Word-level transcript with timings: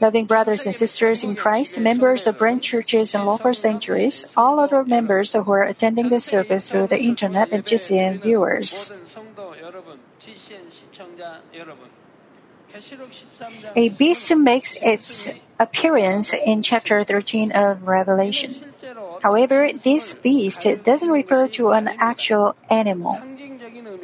Loving 0.00 0.24
brothers 0.24 0.64
and 0.64 0.74
sisters 0.74 1.22
in 1.22 1.36
Christ, 1.36 1.78
members 1.78 2.26
of 2.26 2.38
branch 2.38 2.64
churches 2.64 3.14
and 3.14 3.26
local 3.26 3.52
sanctuaries, 3.52 4.24
all 4.36 4.58
other 4.58 4.84
members 4.84 5.34
who 5.34 5.52
are 5.52 5.62
attending 5.62 6.08
the 6.08 6.18
service 6.18 6.70
through 6.70 6.86
the 6.86 6.98
internet 6.98 7.50
and 7.52 7.62
GCN 7.62 8.22
viewers. 8.22 8.90
A 13.76 13.88
beast 13.90 14.34
makes 14.34 14.76
its 14.80 15.28
appearance 15.60 16.32
in 16.32 16.62
chapter 16.62 17.04
13 17.04 17.52
of 17.52 17.86
Revelation. 17.86 18.54
However, 19.22 19.68
this 19.72 20.14
beast 20.14 20.66
doesn't 20.82 21.10
refer 21.10 21.48
to 21.48 21.72
an 21.72 21.88
actual 22.00 22.56
animal. 22.70 23.20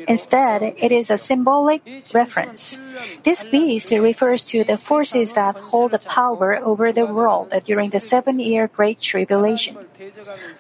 Instead, 0.07 0.63
it 0.77 0.93
is 0.93 1.11
a 1.11 1.19
symbolic 1.19 1.83
reference. 2.15 2.81
This 3.23 3.45
beast 3.45 3.91
refers 3.91 4.43
to 4.45 4.65
the 4.65 4.79
forces 4.79 5.35
that 5.35 5.57
hold 5.57 5.93
the 5.93 5.99
power 5.99 6.57
over 6.57 6.93
the 6.93 7.07
world 7.07 7.53
during 7.65 7.91
the 7.91 8.01
seven 8.01 8.39
year 8.39 8.69
Great 8.69 9.01
Tribulation. 9.01 9.77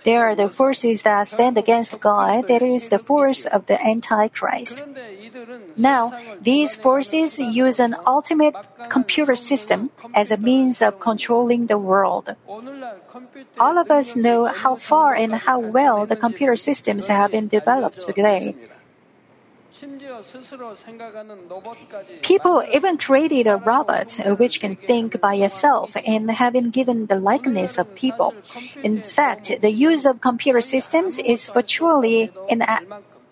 They 0.05 0.17
are 0.17 0.35
the 0.35 0.49
forces 0.49 1.03
that 1.03 1.29
stand 1.29 1.57
against 1.57 2.01
God, 2.01 2.49
that 2.49 2.63
is, 2.63 2.89
the 2.89 2.99
force 2.99 3.47
of 3.47 3.67
the 3.67 3.81
Antichrist. 3.85 4.85
Now, 5.77 6.13
these 6.41 6.75
forces 6.75 7.39
use 7.39 7.79
an 7.79 7.95
ultimate 8.07 8.55
computer 8.89 9.35
system 9.35 9.91
as 10.15 10.31
a 10.31 10.37
means 10.37 10.83
of 10.83 11.01
controlling 11.01 11.67
the 11.67 11.79
world. 11.79 12.35
All 13.59 13.79
of 13.79 13.91
us 13.91 14.17
know 14.17 14.47
how 14.47 14.75
far 14.77 15.15
and 15.15 15.35
how 15.35 15.59
well 15.61 16.07
the 16.07 16.17
computer 16.17 16.57
systems 16.57 17.07
have 17.07 17.31
been 17.31 17.49
developed 17.49 18.01
today. 18.01 18.55
People 22.23 22.65
even 22.73 22.99
created 22.99 23.47
a 23.47 23.57
robot 23.57 24.17
which 24.39 24.61
can 24.61 24.77
think 24.77 25.21
by 25.21 25.35
itself 25.37 25.97
and 26.05 26.31
have 26.31 26.53
been 26.53 26.71
given 26.71 27.07
the 27.07 27.19
likeness 27.19 27.79
of 27.79 27.95
people. 27.95 28.35
In 28.83 29.03
fact, 29.03 29.61
the 29.61 29.71
use 29.71 30.05
of 30.05 30.21
computer 30.21 30.61
systems 30.61 31.19
is 31.19 31.49
virtually 31.51 32.31
in 32.49 32.63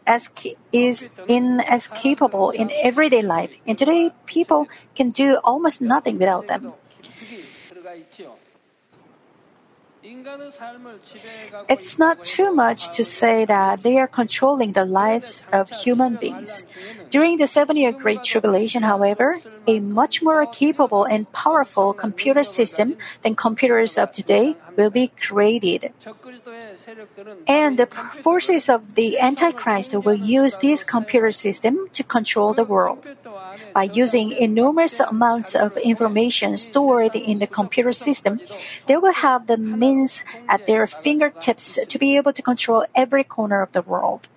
as 0.06 0.30
is 0.72 1.08
inescapable 1.26 2.50
in 2.50 2.70
everyday 2.80 3.22
life. 3.22 3.56
And 3.66 3.76
today, 3.76 4.12
people 4.26 4.68
can 4.94 5.10
do 5.10 5.40
almost 5.42 5.80
nothing 5.80 6.18
without 6.18 6.46
them. 6.46 6.74
It's 11.68 11.98
not 11.98 12.24
too 12.24 12.52
much 12.54 12.94
to 12.96 13.04
say 13.04 13.44
that 13.44 13.82
they 13.82 13.98
are 13.98 14.06
controlling 14.06 14.72
the 14.72 14.84
lives 14.84 15.44
of 15.52 15.70
human 15.70 16.16
beings. 16.16 16.64
During 17.10 17.38
the 17.38 17.46
seven 17.46 17.76
year 17.76 17.92
Great 17.92 18.22
Tribulation, 18.22 18.82
however, 18.82 19.38
a 19.66 19.80
much 19.80 20.22
more 20.22 20.46
capable 20.46 21.04
and 21.04 21.30
powerful 21.32 21.92
computer 21.92 22.42
system 22.42 22.96
than 23.22 23.34
computers 23.34 23.96
of 23.96 24.10
today 24.10 24.56
will 24.76 24.90
be 24.90 25.08
created. 25.08 25.92
And 27.46 27.78
the 27.78 27.86
forces 27.86 28.68
of 28.68 28.94
the 28.94 29.18
Antichrist 29.18 29.94
will 29.94 30.14
use 30.14 30.58
this 30.58 30.84
computer 30.84 31.30
system 31.30 31.88
to 31.92 32.02
control 32.02 32.54
the 32.54 32.64
world. 32.64 33.08
By 33.74 33.84
using 33.84 34.32
enormous 34.32 35.00
amounts 35.00 35.54
of 35.54 35.76
information 35.76 36.56
stored 36.56 37.14
in 37.14 37.38
the 37.38 37.46
computer 37.46 37.92
system, 37.92 38.40
they 38.86 38.96
will 38.96 39.12
have 39.12 39.46
the 39.46 39.56
means 39.56 40.22
at 40.48 40.66
their 40.66 40.86
fingertips 40.86 41.78
to 41.88 41.98
be 41.98 42.16
able 42.16 42.32
to 42.32 42.42
control 42.42 42.84
every 42.94 43.24
corner 43.24 43.62
of 43.62 43.72
the 43.72 43.82
world. 43.82 44.28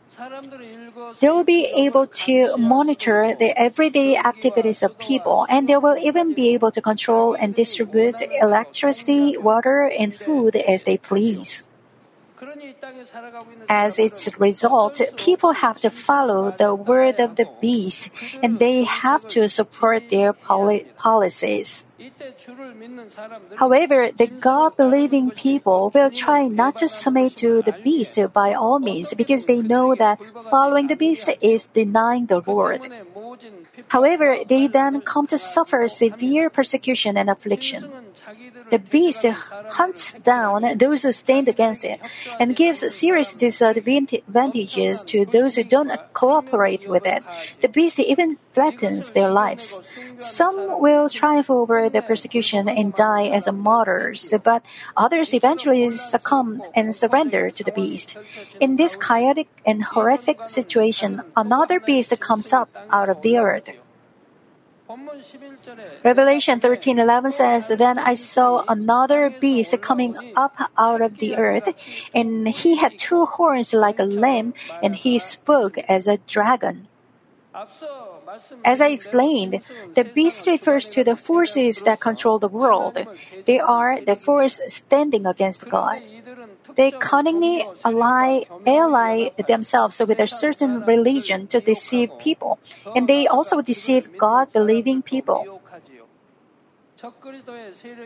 They 1.19 1.29
will 1.29 1.43
be 1.43 1.71
able 1.75 2.07
to 2.27 2.57
monitor 2.57 3.35
the 3.35 3.57
everyday 3.59 4.17
activities 4.17 4.83
of 4.83 4.97
people, 4.99 5.45
and 5.49 5.67
they 5.67 5.77
will 5.77 5.97
even 5.97 6.33
be 6.33 6.53
able 6.53 6.71
to 6.71 6.81
control 6.81 7.35
and 7.35 7.55
distribute 7.55 8.15
electricity, 8.41 9.37
water, 9.37 9.83
and 9.87 10.13
food 10.13 10.55
as 10.55 10.83
they 10.83 10.97
please. 10.97 11.63
As 13.67 13.99
its 13.99 14.39
result, 14.39 15.01
people 15.17 15.51
have 15.53 15.79
to 15.81 15.89
follow 15.89 16.51
the 16.51 16.73
word 16.73 17.19
of 17.19 17.35
the 17.35 17.47
beast 17.61 18.09
and 18.41 18.59
they 18.59 18.83
have 18.83 19.27
to 19.27 19.47
support 19.49 20.09
their 20.09 20.33
poli- 20.33 20.87
policies. 20.97 21.85
However, 23.57 24.11
the 24.11 24.27
God 24.27 24.77
believing 24.77 25.31
people 25.31 25.91
will 25.93 26.09
try 26.09 26.47
not 26.47 26.77
to 26.77 26.87
submit 26.87 27.35
to 27.37 27.61
the 27.61 27.75
beast 27.83 28.17
by 28.33 28.53
all 28.53 28.79
means 28.79 29.13
because 29.13 29.45
they 29.45 29.61
know 29.61 29.95
that 29.95 30.19
following 30.49 30.87
the 30.87 30.95
beast 30.95 31.29
is 31.41 31.65
denying 31.67 32.27
the 32.27 32.41
Lord. 32.45 32.87
However, 33.89 34.37
they 34.45 34.67
then 34.67 35.01
come 35.01 35.27
to 35.27 35.37
suffer 35.37 35.87
severe 35.87 36.49
persecution 36.49 37.17
and 37.17 37.29
affliction. 37.29 37.91
The 38.69 38.79
beast 38.79 39.25
hunts 39.25 40.13
down 40.13 40.77
those 40.77 41.03
who 41.03 41.11
stand 41.11 41.47
against 41.47 41.83
it 41.83 41.99
and 42.39 42.55
gives 42.55 42.83
serious 42.93 43.33
disadvantages 43.33 45.01
to 45.03 45.25
those 45.25 45.55
who 45.55 45.63
don't 45.63 45.91
cooperate 46.13 46.87
with 46.87 47.05
it. 47.05 47.23
The 47.61 47.69
beast 47.69 47.99
even 47.99 48.37
threatens 48.53 49.11
their 49.11 49.31
lives. 49.31 49.79
Some 50.19 50.79
will 50.79 51.09
triumph 51.09 51.49
over 51.49 51.89
the 51.89 52.01
persecution 52.01 52.67
and 52.67 52.93
die 52.93 53.27
as 53.27 53.51
martyrs, 53.51 54.33
but 54.43 54.65
others 54.95 55.33
eventually 55.33 55.89
succumb 55.89 56.61
and 56.75 56.95
surrender 56.95 57.49
to 57.51 57.63
the 57.63 57.71
beast. 57.71 58.17
In 58.59 58.75
this 58.75 58.95
chaotic 58.95 59.47
and 59.65 59.83
horrific 59.83 60.49
situation, 60.49 61.21
another 61.35 61.79
beast 61.79 62.11
comes 62.19 62.51
up 62.53 62.69
out 62.91 63.09
of 63.09 63.21
the 63.21 63.37
earth. 63.37 63.69
Revelation 66.03 66.59
13:11 66.59 67.31
says, 67.31 67.67
"Then 67.69 67.99
I 67.99 68.15
saw 68.15 68.65
another 68.67 69.29
beast 69.29 69.77
coming 69.81 70.17
up 70.35 70.57
out 70.77 71.01
of 71.01 71.19
the 71.19 71.37
earth, 71.37 71.69
and 72.13 72.49
he 72.49 72.75
had 72.75 72.97
two 72.97 73.25
horns 73.25 73.73
like 73.73 73.99
a 73.99 74.09
lamb, 74.09 74.53
and 74.81 74.95
he 74.95 75.19
spoke 75.19 75.77
as 75.85 76.07
a 76.07 76.17
dragon." 76.25 76.89
As 78.63 78.81
I 78.81 78.87
explained, 78.87 79.61
the 79.93 80.03
beast 80.03 80.47
refers 80.47 80.87
to 80.89 81.03
the 81.03 81.15
forces 81.15 81.81
that 81.83 81.99
control 81.99 82.39
the 82.39 82.47
world. 82.47 82.97
They 83.45 83.59
are 83.59 83.99
the 84.01 84.15
force 84.15 84.59
standing 84.67 85.25
against 85.25 85.67
God. 85.69 86.01
They 86.75 86.91
cunningly 86.91 87.65
ally, 87.83 88.43
ally 88.65 89.29
themselves 89.47 89.99
with 89.99 90.19
a 90.19 90.27
certain 90.27 90.85
religion 90.85 91.47
to 91.47 91.59
deceive 91.59 92.17
people, 92.19 92.59
and 92.95 93.07
they 93.07 93.27
also 93.27 93.61
deceive 93.61 94.17
God 94.17 94.53
believing 94.53 95.01
people. 95.01 95.61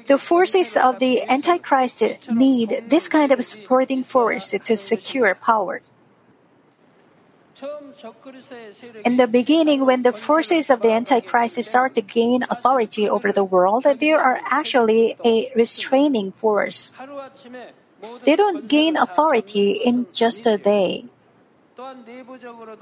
The 0.05 0.17
forces 0.17 0.77
of 0.77 0.99
the 0.99 1.23
Antichrist 1.27 2.03
need 2.29 2.85
this 2.87 3.07
kind 3.07 3.31
of 3.31 3.43
supporting 3.43 4.03
force 4.03 4.53
to 4.53 4.77
secure 4.77 5.33
power. 5.33 5.81
In 9.05 9.17
the 9.17 9.27
beginning, 9.27 9.85
when 9.85 10.01
the 10.01 10.11
forces 10.11 10.69
of 10.69 10.81
the 10.81 10.91
Antichrist 10.91 11.61
start 11.63 11.95
to 11.95 12.01
gain 12.01 12.43
authority 12.49 13.09
over 13.09 13.31
the 13.31 13.43
world, 13.43 13.83
they 13.83 14.11
are 14.11 14.39
actually 14.45 15.15
a 15.23 15.51
restraining 15.55 16.31
force. 16.31 16.91
They 18.25 18.35
don't 18.35 18.67
gain 18.67 18.97
authority 18.97 19.71
in 19.71 20.07
just 20.11 20.45
a 20.45 20.57
day. 20.57 21.05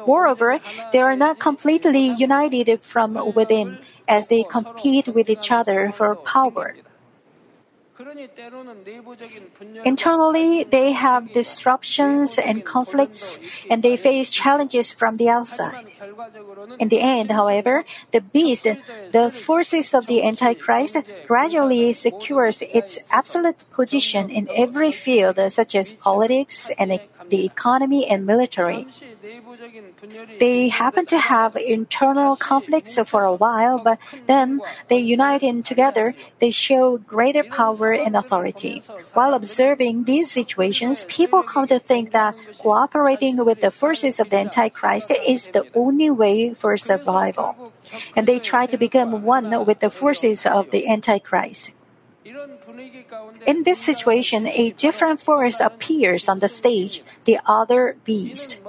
Moreover, 0.06 0.60
they 0.92 1.00
are 1.00 1.16
not 1.16 1.40
completely 1.40 2.10
united 2.10 2.80
from 2.82 3.34
within 3.34 3.78
as 4.08 4.28
they 4.28 4.44
compete 4.44 5.08
with 5.08 5.30
each 5.30 5.52
other 5.52 5.92
for 5.92 6.16
power. 6.16 6.76
Internally, 9.86 10.64
they 10.64 10.92
have 10.92 11.32
disruptions 11.32 12.38
and 12.38 12.66
conflicts, 12.66 13.40
and 13.70 13.84
they 13.84 13.98
face 13.98 14.30
challenges 14.30 14.92
from 14.92 15.16
the 15.16 15.30
outside. 15.30 15.90
In 16.80 16.90
the 16.90 17.00
end, 17.00 17.32
however, 17.32 17.84
the 18.12 18.22
beast, 18.22 18.68
the 19.12 19.32
forces 19.32 19.94
of 19.94 20.08
the 20.08 20.24
Antichrist, 20.24 20.98
gradually 21.28 21.94
secures 21.94 22.62
its 22.62 23.00
absolute 23.12 23.66
position 23.72 24.30
in 24.30 24.50
every 24.56 24.92
field, 24.92 25.40
such 25.52 25.76
as 25.76 25.94
politics 25.94 26.72
and 26.78 27.00
the 27.30 27.46
economy 27.46 28.08
and 28.08 28.26
military. 28.26 28.88
They 30.40 30.70
happen 30.70 31.06
to 31.08 31.18
have 31.18 31.56
internal 31.56 32.36
conflicts 32.36 32.98
for 33.06 33.24
a 33.24 33.34
while, 33.34 33.80
but 33.80 34.00
then 34.26 34.60
they 34.88 34.98
unite 34.98 35.44
in 35.44 35.64
together. 35.64 36.16
They 36.40 36.52
show 36.52 36.98
greater 36.98 37.44
power 37.44 37.91
and 37.94 38.16
authority. 38.16 38.84
While 39.14 39.34
observing 39.34 40.04
these 40.04 40.32
situations, 40.32 41.06
people 41.08 41.44
come 41.44 41.68
to 41.68 41.80
think 41.80 42.12
that 42.12 42.36
cooperating 42.60 43.44
with 43.44 43.62
the 43.62 43.72
forces 43.72 44.20
of 44.20 44.30
the 44.30 44.38
Antichrist 44.38 45.12
is 45.28 45.52
the 45.52 45.66
only 45.76 46.10
way 46.10 46.54
for 46.54 46.78
survival. 46.78 47.74
And 48.16 48.28
they 48.28 48.40
try 48.40 48.66
to 48.68 48.78
become 48.78 49.24
one 49.24 49.66
with 49.66 49.80
the 49.80 49.90
forces 49.90 50.46
of 50.46 50.72
the 50.72 50.88
Antichrist. 50.88 51.72
In 53.48 53.64
this 53.64 53.80
situation, 53.80 54.46
a 54.46 54.72
different 54.72 55.22
force 55.22 55.60
appears 55.60 56.30
on 56.30 56.40
the 56.40 56.48
stage, 56.48 57.02
the 57.26 57.40
other 57.46 57.96
beast. 58.06 58.60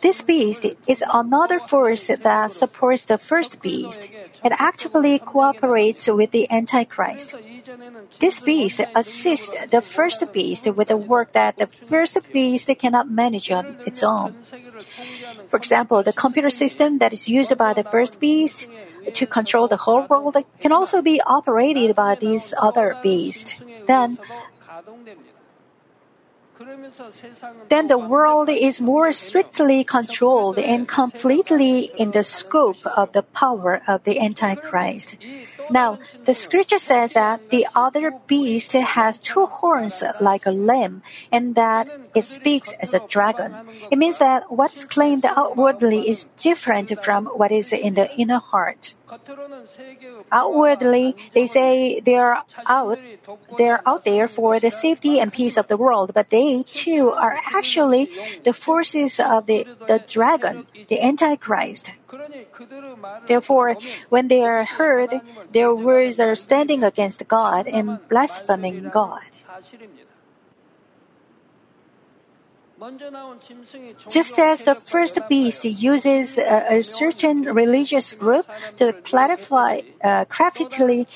This 0.00 0.22
beast 0.22 0.64
is 0.86 1.04
another 1.12 1.58
force 1.58 2.06
that 2.06 2.52
supports 2.52 3.04
the 3.04 3.18
first 3.18 3.60
beast. 3.60 4.08
It 4.42 4.52
actively 4.58 5.18
cooperates 5.18 6.06
with 6.08 6.30
the 6.30 6.50
Antichrist. 6.50 7.34
This 8.18 8.40
beast 8.40 8.80
assists 8.94 9.54
the 9.70 9.82
first 9.82 10.32
beast 10.32 10.66
with 10.66 10.88
the 10.88 10.96
work 10.96 11.32
that 11.32 11.58
the 11.58 11.66
first 11.66 12.16
beast 12.32 12.70
cannot 12.78 13.10
manage 13.10 13.50
on 13.50 13.76
its 13.84 14.02
own. 14.02 14.36
For 15.46 15.56
example, 15.56 16.02
the 16.02 16.12
computer 16.12 16.50
system 16.50 16.98
that 16.98 17.12
is 17.12 17.28
used 17.28 17.56
by 17.56 17.72
the 17.72 17.84
first 17.84 18.20
beast 18.20 18.66
to 19.12 19.26
control 19.26 19.68
the 19.68 19.76
whole 19.76 20.06
world 20.06 20.36
can 20.60 20.72
also 20.72 21.02
be 21.02 21.20
operated 21.26 21.94
by 21.94 22.14
these 22.14 22.54
other 22.60 22.96
beasts. 23.02 23.56
Then, 23.86 24.18
then 27.68 27.88
the 27.88 27.98
world 27.98 28.48
is 28.48 28.80
more 28.80 29.12
strictly 29.12 29.84
controlled 29.84 30.58
and 30.58 30.88
completely 30.88 31.90
in 31.98 32.12
the 32.12 32.24
scope 32.24 32.84
of 32.86 33.12
the 33.12 33.22
power 33.22 33.82
of 33.86 34.04
the 34.04 34.20
Antichrist. 34.20 35.16
Now, 35.70 35.98
the 36.24 36.34
scripture 36.34 36.78
says 36.78 37.12
that 37.14 37.50
the 37.50 37.66
other 37.74 38.12
beast 38.26 38.72
has 38.72 39.18
two 39.18 39.46
horns 39.46 40.02
like 40.20 40.46
a 40.46 40.50
lamb 40.50 41.02
and 41.32 41.54
that 41.54 41.88
it 42.14 42.24
speaks 42.24 42.72
as 42.80 42.94
a 42.94 43.00
dragon. 43.06 43.54
It 43.90 43.98
means 43.98 44.18
that 44.18 44.50
what 44.50 44.72
is 44.72 44.84
claimed 44.84 45.24
outwardly 45.24 46.08
is 46.08 46.24
different 46.36 46.98
from 47.02 47.26
what 47.26 47.52
is 47.52 47.72
in 47.72 47.94
the 47.94 48.14
inner 48.16 48.38
heart. 48.38 48.94
Outwardly, 50.32 51.16
they 51.32 51.46
say 51.46 52.00
they 52.00 52.16
are 52.16 52.42
out, 52.66 52.98
they 53.58 53.68
are 53.68 53.82
out 53.86 54.04
there 54.04 54.28
for 54.28 54.58
the 54.58 54.70
safety 54.70 55.20
and 55.20 55.32
peace 55.32 55.56
of 55.56 55.68
the 55.68 55.76
world, 55.76 56.12
but 56.14 56.30
they 56.30 56.64
too 56.64 57.10
are 57.10 57.38
actually 57.52 58.10
the 58.44 58.52
forces 58.52 59.20
of 59.20 59.46
the, 59.46 59.66
the 59.86 60.02
dragon, 60.06 60.66
the 60.88 61.00
Antichrist. 61.02 61.92
Therefore, 63.26 63.76
when 64.08 64.28
they 64.28 64.42
are 64.42 64.64
heard, 64.64 65.20
their 65.52 65.74
words 65.74 66.20
are 66.20 66.34
standing 66.34 66.82
against 66.82 67.26
God 67.28 67.66
and 67.66 67.98
blaspheming 68.08 68.90
God. 68.90 69.22
Just 74.10 74.38
as 74.38 74.64
the 74.64 74.74
first 74.74 75.18
beast 75.28 75.64
uses 75.64 76.38
a, 76.38 76.76
a 76.78 76.82
certain 76.82 77.42
religious 77.42 78.12
group 78.12 78.46
to 78.76 78.92
clarify, 79.04 79.80
uh, 80.02 80.24
craftily 80.26 81.06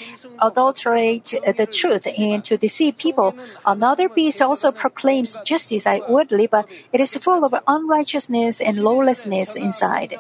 adulterate 0.40 1.34
the 1.56 1.66
truth 1.66 2.06
and 2.16 2.44
to 2.44 2.56
deceive 2.56 2.96
people, 2.96 3.34
another 3.66 4.08
beast 4.08 4.40
also 4.40 4.72
proclaims 4.72 5.40
justice 5.42 5.86
outwardly, 5.86 6.46
but 6.46 6.66
it 6.92 7.00
is 7.00 7.14
full 7.16 7.44
of 7.44 7.54
unrighteousness 7.66 8.60
and 8.60 8.78
lawlessness 8.78 9.54
inside. 9.54 10.16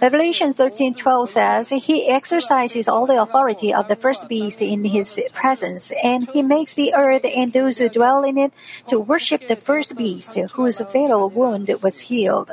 Revelation 0.00 0.52
13:12 0.52 1.28
says, 1.28 1.70
"He 1.70 2.08
exercises 2.10 2.88
all 2.88 3.06
the 3.06 3.20
authority 3.20 3.72
of 3.72 3.88
the 3.88 3.96
first 3.96 4.28
beast 4.28 4.60
in 4.60 4.84
his 4.84 5.20
presence, 5.32 5.92
and 6.02 6.28
he 6.32 6.42
makes 6.42 6.74
the 6.74 6.92
earth 6.94 7.24
and 7.24 7.52
those 7.52 7.78
who 7.78 7.88
dwell 7.88 8.22
in 8.24 8.36
it 8.36 8.52
to 8.88 8.98
worship 8.98 9.46
the 9.46 9.56
first 9.56 9.96
beast, 9.96 10.34
whose 10.34 10.80
fatal 10.92 11.30
wound 11.30 11.70
was 11.80 12.00
healed." 12.10 12.52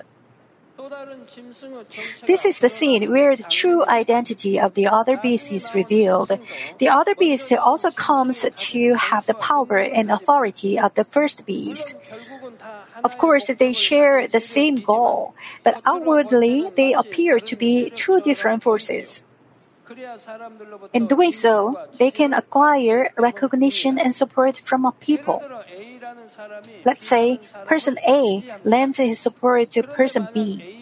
This 2.26 2.46
is 2.46 2.60
the 2.60 2.70
scene 2.70 3.10
where 3.12 3.36
the 3.36 3.44
true 3.44 3.86
identity 3.86 4.60
of 4.60 4.74
the 4.74 4.88
other 4.88 5.18
beast 5.18 5.52
is 5.52 5.74
revealed. 5.74 6.38
The 6.80 6.90
other 6.90 7.16
beast 7.16 7.52
also 7.54 7.92
comes 7.92 8.46
to 8.46 8.94
have 8.96 9.26
the 9.26 9.34
power 9.34 9.78
and 9.78 10.12
authority 10.12 10.80
of 10.80 10.94
the 10.96 11.06
first 11.06 11.46
beast. 11.46 11.96
Of 13.04 13.18
course, 13.18 13.48
they 13.48 13.74
share 13.74 14.28
the 14.28 14.40
same 14.40 14.76
goal, 14.76 15.34
but 15.64 15.82
outwardly 15.86 16.70
they 16.76 16.94
appear 16.94 17.40
to 17.40 17.56
be 17.56 17.90
two 17.90 18.22
different 18.22 18.64
forces. 18.64 19.24
In 20.94 21.08
doing 21.08 21.32
so, 21.32 21.76
they 21.98 22.12
can 22.12 22.34
acquire 22.34 23.12
recognition 23.18 24.00
and 24.00 24.16
support 24.16 24.58
from 24.58 24.86
a 24.86 24.92
people. 24.92 25.44
Let's 26.86 27.06
say 27.06 27.40
person 27.66 27.98
A 28.08 28.44
lends 28.64 28.98
his 28.98 29.20
support 29.20 29.72
to 29.74 29.84
person 29.84 30.28
B. 30.34 30.81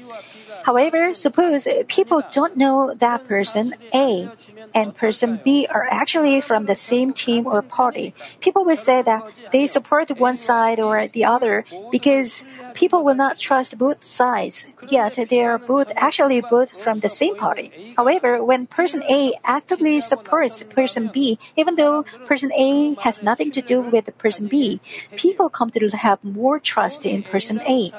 However, 0.63 1.13
suppose 1.13 1.67
people 1.87 2.21
don't 2.31 2.57
know 2.57 2.93
that 2.93 3.25
person 3.25 3.73
A 3.93 4.29
and 4.73 4.95
person 4.95 5.39
B 5.43 5.67
are 5.69 5.87
actually 5.89 6.41
from 6.41 6.65
the 6.65 6.75
same 6.75 7.13
team 7.13 7.47
or 7.47 7.61
party. 7.61 8.13
People 8.39 8.65
will 8.65 8.77
say 8.77 9.01
that 9.01 9.23
they 9.51 9.67
support 9.67 10.09
one 10.19 10.37
side 10.37 10.79
or 10.79 11.07
the 11.07 11.25
other 11.25 11.65
because 11.91 12.45
people 12.73 13.03
will 13.03 13.15
not 13.15 13.37
trust 13.37 13.77
both 13.77 14.05
sides. 14.05 14.67
Yet 14.87 15.17
they 15.29 15.43
are 15.43 15.57
both 15.57 15.91
actually 15.95 16.41
both 16.41 16.71
from 16.71 16.99
the 16.99 17.09
same 17.09 17.35
party. 17.35 17.93
However, 17.97 18.43
when 18.43 18.67
person 18.67 19.03
A 19.09 19.33
actively 19.43 20.01
supports 20.01 20.63
person 20.63 21.09
B, 21.11 21.39
even 21.55 21.75
though 21.75 22.03
person 22.25 22.51
A 22.53 22.95
has 23.01 23.23
nothing 23.23 23.51
to 23.51 23.61
do 23.61 23.81
with 23.81 24.05
person 24.17 24.47
B, 24.47 24.79
people 25.15 25.49
come 25.49 25.69
to 25.71 25.89
have 25.89 26.23
more 26.23 26.59
trust 26.59 27.05
in 27.05 27.23
person 27.23 27.61
A. 27.67 27.91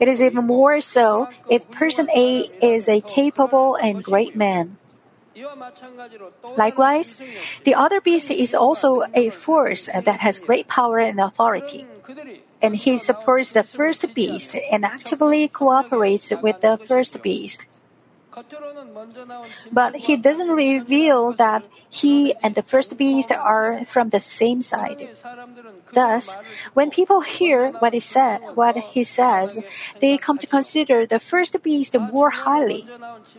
It 0.00 0.08
is 0.08 0.20
even 0.22 0.46
more 0.46 0.80
so 0.80 1.28
if 1.48 1.68
person 1.76 2.08
A 2.16 2.48
is 2.60 2.88
a 2.88 3.00
capable 3.00 3.76
and 3.76 4.02
great 4.02 4.34
man. 4.34 4.78
Likewise, 6.56 7.18
the 7.64 7.74
other 7.74 8.00
beast 8.00 8.30
is 8.30 8.54
also 8.54 9.02
a 9.12 9.28
force 9.30 9.86
that 9.92 10.20
has 10.20 10.40
great 10.40 10.66
power 10.66 10.98
and 10.98 11.20
authority. 11.20 11.86
And 12.62 12.74
he 12.74 12.96
supports 12.96 13.52
the 13.52 13.62
first 13.62 14.14
beast 14.14 14.56
and 14.72 14.84
actively 14.84 15.48
cooperates 15.48 16.32
with 16.40 16.60
the 16.64 16.78
first 16.78 17.20
beast. 17.20 17.66
But 19.72 19.96
he 19.96 20.16
doesn't 20.16 20.50
reveal 20.50 21.32
that 21.32 21.64
he 21.88 22.34
and 22.42 22.54
the 22.54 22.62
first 22.62 22.96
beast 22.96 23.32
are 23.32 23.84
from 23.84 24.10
the 24.10 24.20
same 24.20 24.60
side. 24.60 25.08
Thus, 25.92 26.36
when 26.74 26.90
people 26.90 27.22
hear 27.22 27.72
what 27.80 27.94
he 27.94 28.00
said, 28.00 28.40
what 28.54 28.76
he 28.92 29.04
says, 29.04 29.64
they 30.00 30.18
come 30.18 30.36
to 30.38 30.46
consider 30.46 31.06
the 31.06 31.18
first 31.18 31.56
beast 31.62 31.96
more 31.98 32.30
highly. 32.30 32.86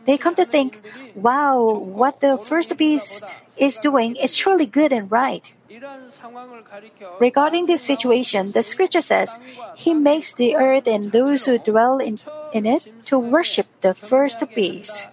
They 0.06 0.18
come 0.18 0.34
to 0.36 0.46
think, 0.46 0.82
"Wow, 1.14 1.78
what 1.78 2.20
the 2.20 2.38
first 2.38 2.74
beast 2.78 3.38
is 3.58 3.78
doing 3.78 4.16
is 4.18 4.34
truly 4.36 4.66
good 4.66 4.92
and 4.92 5.12
right." 5.12 5.54
Regarding 7.20 7.66
this 7.66 7.82
situation, 7.82 8.52
the 8.52 8.64
scripture 8.64 9.02
says, 9.02 9.36
He 9.76 9.94
makes 9.94 10.34
the 10.34 10.56
earth 10.56 10.88
and 10.88 11.12
those 11.12 11.46
who 11.46 11.58
dwell 11.58 11.98
in, 11.98 12.20
in 12.54 12.66
it 12.66 13.06
to 13.06 13.18
worship 13.20 13.68
the 13.82 13.94
first 13.94 14.44
beast. 14.56 15.08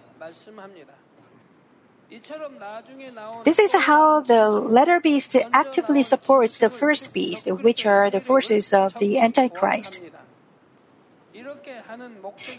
This 3.43 3.59
is 3.59 3.73
how 3.73 4.21
the 4.21 4.49
latter 4.49 4.99
beast 4.99 5.35
actively 5.51 6.03
supports 6.03 6.57
the 6.57 6.69
first 6.69 7.13
beast, 7.13 7.45
which 7.47 7.85
are 7.85 8.09
the 8.09 8.21
forces 8.21 8.73
of 8.73 8.93
the 8.99 9.19
Antichrist. 9.19 9.99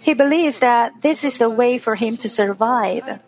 He 0.03 0.15
believes 0.15 0.59
that 0.61 1.01
this 1.01 1.25
is 1.25 1.39
the 1.39 1.51
way 1.51 1.79
for 1.79 1.97
him 1.97 2.17
to 2.19 2.29
survive. 2.29 3.21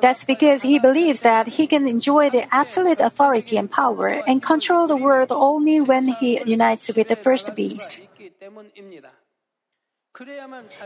That's 0.00 0.24
because 0.24 0.62
he 0.62 0.78
believes 0.78 1.20
that 1.20 1.46
he 1.46 1.66
can 1.66 1.86
enjoy 1.86 2.30
the 2.30 2.52
absolute 2.52 3.00
authority 3.00 3.56
and 3.56 3.70
power 3.70 4.22
and 4.26 4.42
control 4.42 4.86
the 4.86 4.96
world 4.96 5.30
only 5.30 5.80
when 5.80 6.08
he 6.08 6.42
unites 6.44 6.88
with 6.94 7.08
the 7.08 7.16
first 7.16 7.54
beast. 7.54 7.98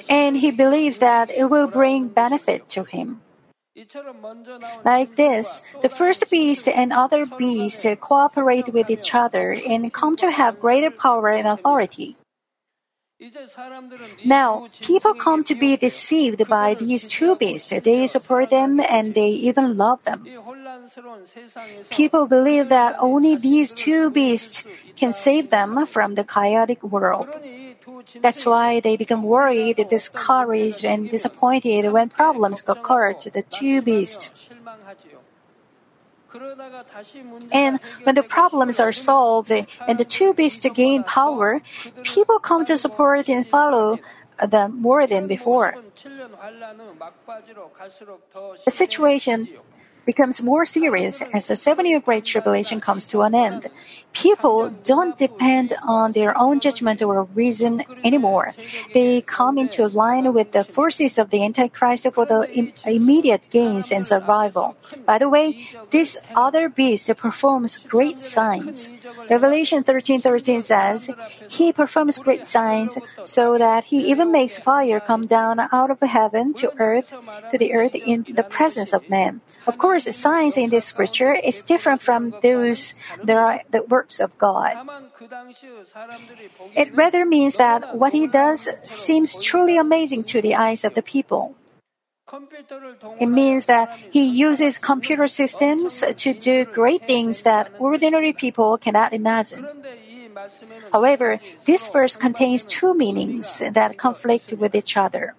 And 0.09 0.37
he 0.37 0.51
believes 0.51 0.99
that 0.99 1.31
it 1.31 1.47
will 1.47 1.69
bring 1.69 2.09
benefit 2.09 2.69
to 2.71 2.85
him. 2.85 3.23
Like 4.85 5.17
this, 5.17 5.63
the 5.81 5.89
first 5.89 6.29
beast 6.29 6.69
and 6.69 6.93
other 6.93 7.25
beasts 7.25 7.87
cooperate 8.01 8.69
with 8.69 8.91
each 8.91 9.15
other 9.15 9.57
and 9.67 9.91
come 9.93 10.15
to 10.17 10.31
have 10.31 10.61
greater 10.61 10.91
power 10.91 11.31
and 11.31 11.49
authority. 11.49 12.17
Now, 14.25 14.69
people 14.81 15.15
come 15.15 15.45
to 15.45 15.55
be 15.55 15.77
deceived 15.77 16.49
by 16.49 16.75
these 16.75 17.05
two 17.05 17.37
beasts. 17.37 17.73
They 17.73 18.07
support 18.07 18.51
them 18.51 18.81
and 18.81 19.15
they 19.15 19.29
even 19.29 19.77
love 19.77 20.03
them. 20.03 20.27
People 21.91 22.27
believe 22.27 22.69
that 22.69 22.97
only 22.99 23.37
these 23.37 23.73
two 23.73 24.11
beasts 24.11 24.65
can 24.97 25.13
save 25.13 25.51
them 25.51 25.87
from 25.87 26.15
the 26.15 26.25
chaotic 26.25 26.83
world. 26.83 27.29
That's 28.21 28.45
why 28.45 28.81
they 28.81 28.97
become 28.97 29.23
worried, 29.23 29.77
discouraged, 29.89 30.85
and 30.85 31.11
disappointed 31.11 31.91
when 31.93 32.09
problems 32.09 32.63
occur 32.67 33.13
to 33.15 33.31
the 33.31 33.43
two 33.43 33.83
beasts. 33.83 34.33
And 37.53 37.81
when 38.05 38.15
the 38.15 38.23
problems 38.23 38.81
are 38.81 38.93
solved 38.93 39.51
and 39.51 39.99
the 39.99 40.05
two 40.05 40.35
beasts 40.35 40.67
gain 40.75 41.03
power, 41.05 41.61
people 42.03 42.39
come 42.39 42.65
to 42.67 42.79
support 42.79 43.29
and 43.29 43.47
follow 43.47 43.99
uh, 44.39 44.47
them 44.47 44.81
more 44.81 45.07
than 45.07 45.27
before. 45.27 45.77
The 48.65 48.71
situation 48.71 49.49
becomes 50.05 50.43
more 50.43 50.67
serious 50.67 51.23
as 51.33 51.47
the 51.47 51.57
seven 51.57 51.87
year 51.87 52.01
Great 52.01 52.25
Tribulation 52.25 52.81
comes 52.81 53.07
to 53.09 53.23
an 53.23 53.35
end. 53.35 53.69
People 54.13 54.71
don't 54.85 55.17
depend 55.17 55.73
on 55.87 56.13
their 56.13 56.37
own 56.37 56.61
judgment 56.61 57.01
or 57.03 57.25
reason 57.35 57.83
anymore. 58.05 58.53
They 58.93 59.23
come 59.23 59.57
into 59.59 59.87
line 59.89 60.33
with 60.33 60.53
the 60.53 60.65
forces 60.65 61.19
of 61.19 61.31
the 61.31 61.45
Antichrist 61.45 62.07
for 62.13 62.27
the 62.27 62.49
Im- 62.53 62.73
immediate 62.85 63.49
gains 63.51 63.91
and 63.91 64.07
survival. 64.07 64.77
By 65.07 65.19
the 65.19 65.29
way, 65.29 65.69
this 65.91 66.19
other 66.35 66.69
beast 66.69 67.09
performs 67.17 67.79
great 67.79 68.19
signs. 68.19 68.91
Revelation 69.31 69.83
13:13 69.83 70.61
says, 70.63 71.11
"He 71.49 71.73
performs 71.73 72.19
great 72.19 72.47
signs 72.47 72.99
so 73.25 73.57
that 73.57 73.85
he 73.85 74.11
even 74.11 74.31
makes 74.31 74.59
fire 74.59 75.01
come 75.01 75.27
down 75.27 75.61
out 75.73 75.91
of 75.91 76.01
heaven 76.01 76.53
to 76.61 76.73
earth 76.79 77.13
to 77.51 77.57
the 77.57 77.73
earth 77.73 77.95
in 77.95 78.27
the 78.29 78.45
presence 78.45 78.93
of 78.93 79.09
men." 79.09 79.41
Of 79.67 79.79
course, 79.79 79.92
signs 80.01 80.57
in 80.57 80.71
this 80.71 80.87
scripture 80.87 81.33
is 81.33 81.63
different 81.63 82.01
from 82.03 82.35
those 82.43 82.95
that 83.23 83.37
are 83.37 83.61
the 83.71 83.83
works 83.83 84.21
of 84.21 84.37
God. 84.39 84.77
It 86.75 86.95
rather 86.95 87.25
means 87.25 87.57
that 87.57 87.97
what 87.97 88.13
he 88.13 88.27
does 88.27 88.69
seems 88.85 89.39
truly 89.39 89.77
amazing 89.77 90.25
to 90.25 90.41
the 90.41 90.55
eyes 90.55 90.85
of 90.85 90.95
the 90.95 91.03
people. 91.03 91.55
It 93.21 93.27
means 93.27 93.67
that 93.67 93.91
he 94.11 94.25
uses 94.25 94.79
computer 94.79 95.27
systems 95.27 96.03
to 96.17 96.33
do 96.33 96.65
great 96.65 97.07
things 97.07 97.43
that 97.43 97.71
ordinary 97.79 98.33
people 98.33 98.79
cannot 98.79 99.13
imagine. 99.13 99.67
However, 100.93 101.41
this 101.67 101.89
verse 101.89 102.17
contains 102.17 102.65
two 102.65 102.95
meanings 102.95 103.59
that 103.59 103.99
conflict 103.99 104.53
with 104.55 104.75
each 104.75 104.97
other. 104.97 105.35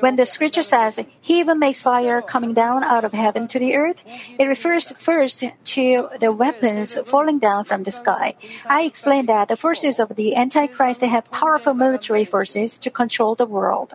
When 0.00 0.16
the 0.16 0.26
scripture 0.26 0.62
says, 0.62 0.98
He 1.20 1.38
even 1.38 1.58
makes 1.60 1.82
fire 1.82 2.20
coming 2.20 2.52
down 2.52 2.82
out 2.82 3.04
of 3.04 3.12
heaven 3.12 3.46
to 3.48 3.58
the 3.60 3.76
earth, 3.76 4.02
it 4.38 4.46
refers 4.46 4.90
first 4.92 5.44
to 5.76 6.08
the 6.18 6.32
weapons 6.32 6.98
falling 7.06 7.38
down 7.38 7.64
from 7.64 7.84
the 7.84 7.92
sky. 7.92 8.34
I 8.66 8.82
explained 8.82 9.28
that 9.28 9.48
the 9.48 9.56
forces 9.56 10.00
of 10.00 10.16
the 10.16 10.34
Antichrist 10.34 11.02
have 11.02 11.30
powerful 11.30 11.74
military 11.74 12.24
forces 12.24 12.76
to 12.78 12.90
control 12.90 13.36
the 13.36 13.46
world. 13.46 13.94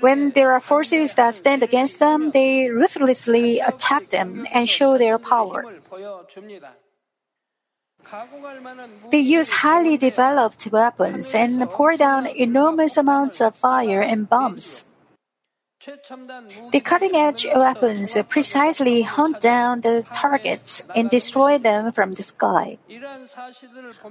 When 0.00 0.30
there 0.30 0.52
are 0.52 0.60
forces 0.60 1.14
that 1.14 1.34
stand 1.34 1.62
against 1.62 2.00
them, 2.00 2.32
they 2.32 2.68
ruthlessly 2.68 3.60
attack 3.60 4.08
them 4.08 4.46
and 4.52 4.68
show 4.68 4.98
their 4.98 5.18
power. 5.18 5.64
They 9.10 9.18
use 9.18 9.50
highly 9.50 9.96
developed 9.96 10.66
weapons 10.70 11.34
and 11.34 11.68
pour 11.70 11.96
down 11.96 12.26
enormous 12.26 12.96
amounts 12.96 13.40
of 13.40 13.56
fire 13.56 14.00
and 14.00 14.28
bombs. 14.28 14.86
The 16.72 16.80
cutting 16.80 17.14
edge 17.14 17.46
weapons 17.54 18.16
precisely 18.28 19.02
hunt 19.02 19.40
down 19.40 19.82
the 19.82 20.04
targets 20.14 20.82
and 20.96 21.08
destroy 21.08 21.58
them 21.58 21.92
from 21.92 22.12
the 22.12 22.24
sky. 22.24 22.78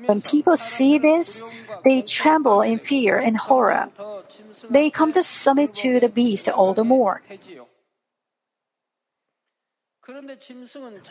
When 0.06 0.22
people 0.22 0.56
see 0.56 0.98
this, 0.98 1.44
they 1.84 2.02
tremble 2.02 2.62
in 2.62 2.80
fear 2.80 3.18
and 3.18 3.36
horror. 3.36 3.90
They 4.70 4.90
come 4.90 5.12
to 5.14 5.24
submit 5.24 5.74
to 5.86 6.00
the 6.00 6.10
beast 6.10 6.48
all 6.48 6.74
the 6.74 6.86
more. 6.86 7.22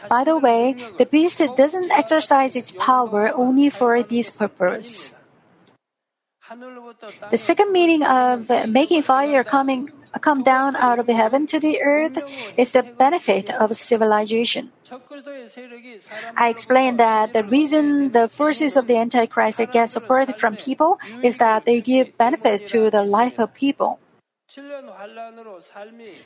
By 0.08 0.24
the 0.24 0.38
way, 0.38 0.76
the 0.98 1.06
beast 1.06 1.42
doesn't 1.56 1.92
exercise 1.92 2.54
its 2.54 2.70
power 2.70 3.32
only 3.34 3.70
for 3.70 4.02
this 4.02 4.30
purpose. 4.30 5.14
The 7.30 7.38
second 7.38 7.72
meaning 7.72 8.04
of 8.04 8.50
making 8.68 9.02
fire 9.02 9.42
coming 9.42 9.90
come 10.20 10.42
down 10.42 10.76
out 10.76 10.98
of 10.98 11.08
heaven 11.08 11.46
to 11.48 11.58
the 11.58 11.80
earth 11.80 12.18
is 12.56 12.72
the 12.72 12.82
benefit 12.82 13.50
of 13.50 13.76
civilization. 13.76 14.70
I 16.36 16.50
explained 16.50 17.00
that 17.00 17.32
the 17.32 17.42
reason 17.42 18.12
the 18.12 18.28
forces 18.28 18.76
of 18.76 18.86
the 18.86 18.96
Antichrist 18.96 19.58
get 19.72 19.90
support 19.90 20.38
from 20.38 20.56
people 20.56 21.00
is 21.22 21.38
that 21.38 21.64
they 21.64 21.80
give 21.80 22.16
benefit 22.18 22.66
to 22.68 22.90
the 22.90 23.02
life 23.02 23.40
of 23.40 23.54
people. 23.54 23.98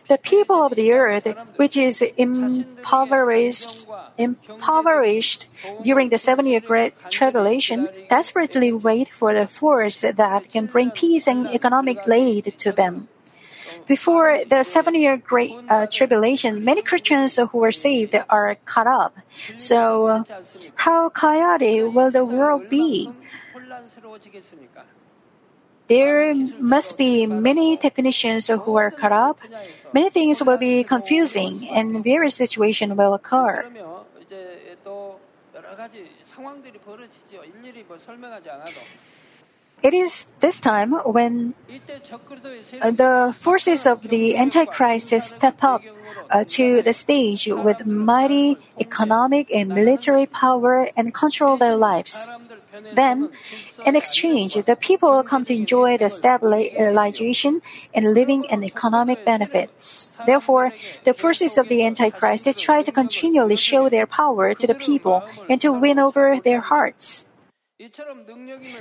The 0.08 0.18
people 0.22 0.62
of 0.62 0.74
the 0.74 0.92
earth, 0.92 1.26
which 1.56 1.76
is 1.76 2.02
impoverished, 2.02 3.86
impoverished 4.18 5.46
during 5.82 6.10
the 6.10 6.18
seven 6.18 6.44
year 6.46 6.60
great 6.60 6.92
tribulation, 7.08 7.88
desperately 8.10 8.72
wait 8.72 9.08
for 9.08 9.34
the 9.34 9.46
force 9.46 10.02
that 10.02 10.50
can 10.50 10.66
bring 10.66 10.90
peace 10.90 11.26
and 11.26 11.48
economic 11.48 11.98
aid 12.06 12.54
to 12.58 12.72
them. 12.72 13.08
Before 13.86 14.44
the 14.44 14.62
seven 14.64 14.94
year 14.94 15.16
great 15.16 15.52
uh, 15.70 15.86
tribulation, 15.90 16.62
many 16.62 16.82
Christians 16.82 17.36
who 17.36 17.58
were 17.58 17.72
saved 17.72 18.14
are 18.28 18.56
caught 18.66 18.86
up. 18.86 19.16
So, 19.56 20.24
how 20.74 21.08
chaotic 21.08 21.94
will 21.94 22.10
the 22.10 22.24
world 22.24 22.68
be? 22.68 23.10
There 25.88 26.34
must 26.60 26.98
be 26.98 27.24
many 27.24 27.76
technicians 27.76 28.48
who 28.48 28.76
are 28.76 28.90
caught 28.90 29.12
up. 29.12 29.40
Many 29.92 30.10
things 30.10 30.42
will 30.42 30.58
be 30.58 30.84
confusing 30.84 31.68
and 31.72 32.04
various 32.04 32.34
situations 32.34 32.92
will 32.92 33.14
occur. 33.14 33.64
It 39.80 39.94
is 39.94 40.26
this 40.40 40.58
time 40.60 40.92
when 40.92 41.54
the 42.82 43.34
forces 43.38 43.86
of 43.86 44.08
the 44.08 44.36
Antichrist 44.36 45.14
step 45.20 45.62
up 45.62 45.82
uh, 46.30 46.44
to 46.58 46.82
the 46.82 46.92
stage 46.92 47.46
with 47.46 47.86
mighty 47.86 48.58
economic 48.80 49.54
and 49.54 49.68
military 49.68 50.26
power 50.26 50.88
and 50.96 51.14
control 51.14 51.56
their 51.56 51.76
lives. 51.76 52.28
Then, 52.92 53.30
in 53.86 53.96
exchange, 53.96 54.54
the 54.54 54.76
people 54.76 55.22
come 55.22 55.44
to 55.46 55.54
enjoy 55.54 55.98
the 55.98 56.10
stabilization 56.10 57.62
and 57.94 58.14
living 58.14 58.50
and 58.50 58.64
economic 58.64 59.24
benefits. 59.24 60.10
Therefore, 60.26 60.72
the 61.04 61.14
forces 61.14 61.58
of 61.58 61.68
the 61.68 61.84
Antichrist 61.84 62.48
try 62.58 62.82
to 62.82 62.92
continually 62.92 63.56
show 63.56 63.88
their 63.88 64.06
power 64.06 64.54
to 64.54 64.66
the 64.66 64.74
people 64.74 65.22
and 65.48 65.60
to 65.60 65.72
win 65.72 65.98
over 65.98 66.40
their 66.40 66.60
hearts. 66.60 67.27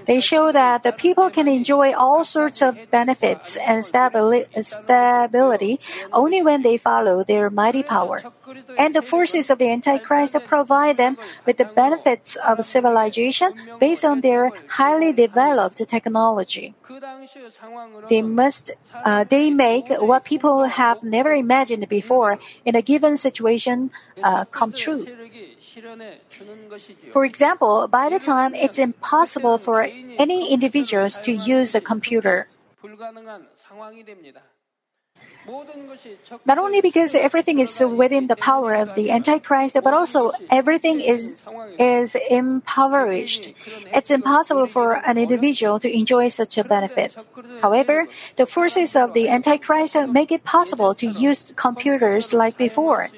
They 0.06 0.20
show 0.20 0.52
that 0.52 0.82
the 0.82 0.92
people 0.92 1.30
can 1.30 1.48
enjoy 1.48 1.94
all 1.94 2.26
sorts 2.26 2.64
of 2.64 2.90
benefits 2.90 3.56
and 3.56 3.86
stability 3.86 5.80
only 6.12 6.42
when 6.42 6.64
they 6.64 6.78
follow 6.78 7.24
their 7.24 7.52
mighty 7.52 7.84
power. 7.84 8.24
And 8.76 8.96
the 8.96 9.04
forces 9.04 9.52
of 9.52 9.60
the 9.60 9.70
Antichrist 9.70 10.36
provide 10.46 10.98
them 10.98 11.16
with 11.46 11.58
the 11.58 11.66
benefits 11.66 12.38
of 12.38 12.66
civilization 12.66 13.54
based 13.80 14.04
on 14.04 14.22
their 14.22 14.52
highly 14.68 15.14
developed 15.14 15.78
technology. 15.88 16.74
They 18.10 18.24
must, 18.24 18.72
uh, 19.06 19.26
they 19.26 19.52
make 19.52 19.90
what 19.90 20.24
people 20.24 20.64
have 20.64 21.04
never 21.04 21.36
imagined 21.36 21.88
before 21.88 22.40
in 22.66 22.76
a 22.76 22.82
given 22.82 23.16
situation 23.16 23.92
uh, 24.24 24.46
come 24.46 24.72
true. 24.72 25.06
For 27.12 27.26
example, 27.26 27.88
by 27.88 28.10
the 28.10 28.20
time 28.20 28.56
it's 28.56 28.78
impossible 28.78 29.58
for 29.58 29.84
any 30.18 30.52
individuals 30.52 31.20
to 31.20 31.32
use 31.32 31.76
a 31.76 31.82
computer. 31.82 32.48
Not 36.46 36.58
only 36.58 36.82
because 36.82 37.16
everything 37.16 37.60
is 37.60 37.80
within 37.80 38.28
the 38.28 38.36
power 38.36 38.76
of 38.76 38.96
the 38.96 39.12
Antichrist, 39.12 39.78
but 39.82 39.94
also 39.94 40.32
everything 40.50 41.00
is, 41.00 41.36
is 41.80 42.18
impoverished. 42.30 43.48
It's 43.94 44.12
impossible 44.12 44.68
for 44.68 45.02
an 45.08 45.18
individual 45.18 45.80
to 45.80 45.90
enjoy 45.90 46.30
such 46.30 46.58
a 46.58 46.66
benefit. 46.66 47.16
However, 47.62 48.08
the 48.36 48.46
forces 48.46 48.96
of 48.96 49.14
the 49.14 49.30
Antichrist 49.30 49.96
make 50.10 50.32
it 50.32 50.44
possible 50.44 50.94
to 50.96 51.08
use 51.08 51.54
computers 51.56 52.34
like 52.34 52.58
before. 52.58 53.10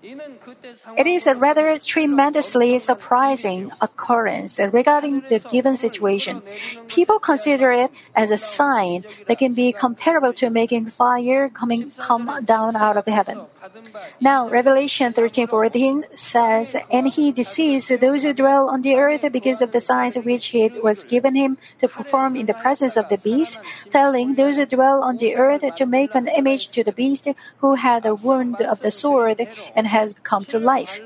It 0.00 1.06
is 1.06 1.26
a 1.26 1.34
rather 1.34 1.76
tremendously 1.78 2.78
surprising 2.78 3.72
occurrence 3.80 4.60
regarding 4.60 5.22
the 5.28 5.40
given 5.40 5.76
situation. 5.76 6.42
People 6.86 7.18
consider 7.18 7.72
it 7.72 7.90
as 8.14 8.30
a 8.30 8.38
sign 8.38 9.04
that 9.26 9.38
can 9.38 9.54
be 9.54 9.72
comparable 9.72 10.32
to 10.34 10.50
making 10.50 10.86
fire 10.86 11.48
coming 11.48 11.90
come 11.98 12.30
down 12.44 12.76
out 12.76 12.96
of 12.96 13.06
heaven. 13.06 13.42
Now, 14.20 14.48
Revelation 14.48 15.12
13:14 15.12 16.04
says, 16.14 16.76
"And 16.92 17.08
he 17.08 17.32
deceives 17.32 17.88
those 17.88 18.22
who 18.22 18.32
dwell 18.32 18.70
on 18.70 18.82
the 18.82 18.94
earth 18.94 19.26
because 19.32 19.60
of 19.60 19.72
the 19.72 19.80
signs 19.80 20.14
which 20.14 20.54
it 20.54 20.78
was 20.84 21.02
given 21.02 21.34
him 21.34 21.58
to 21.80 21.88
perform 21.88 22.36
in 22.36 22.46
the 22.46 22.54
presence 22.54 22.96
of 22.96 23.08
the 23.08 23.18
beast, 23.18 23.58
telling 23.90 24.34
those 24.34 24.58
who 24.58 24.66
dwell 24.66 25.02
on 25.02 25.18
the 25.18 25.34
earth 25.34 25.66
to 25.74 25.86
make 25.86 26.14
an 26.14 26.28
image 26.28 26.70
to 26.70 26.84
the 26.84 26.94
beast 26.94 27.26
who 27.58 27.74
had 27.74 28.06
a 28.06 28.14
wound 28.14 28.62
of 28.62 28.78
the 28.80 28.94
sword 28.94 29.42
and 29.74 29.87
has 29.88 30.14
come 30.22 30.44
to 30.46 30.58
life. 30.58 31.00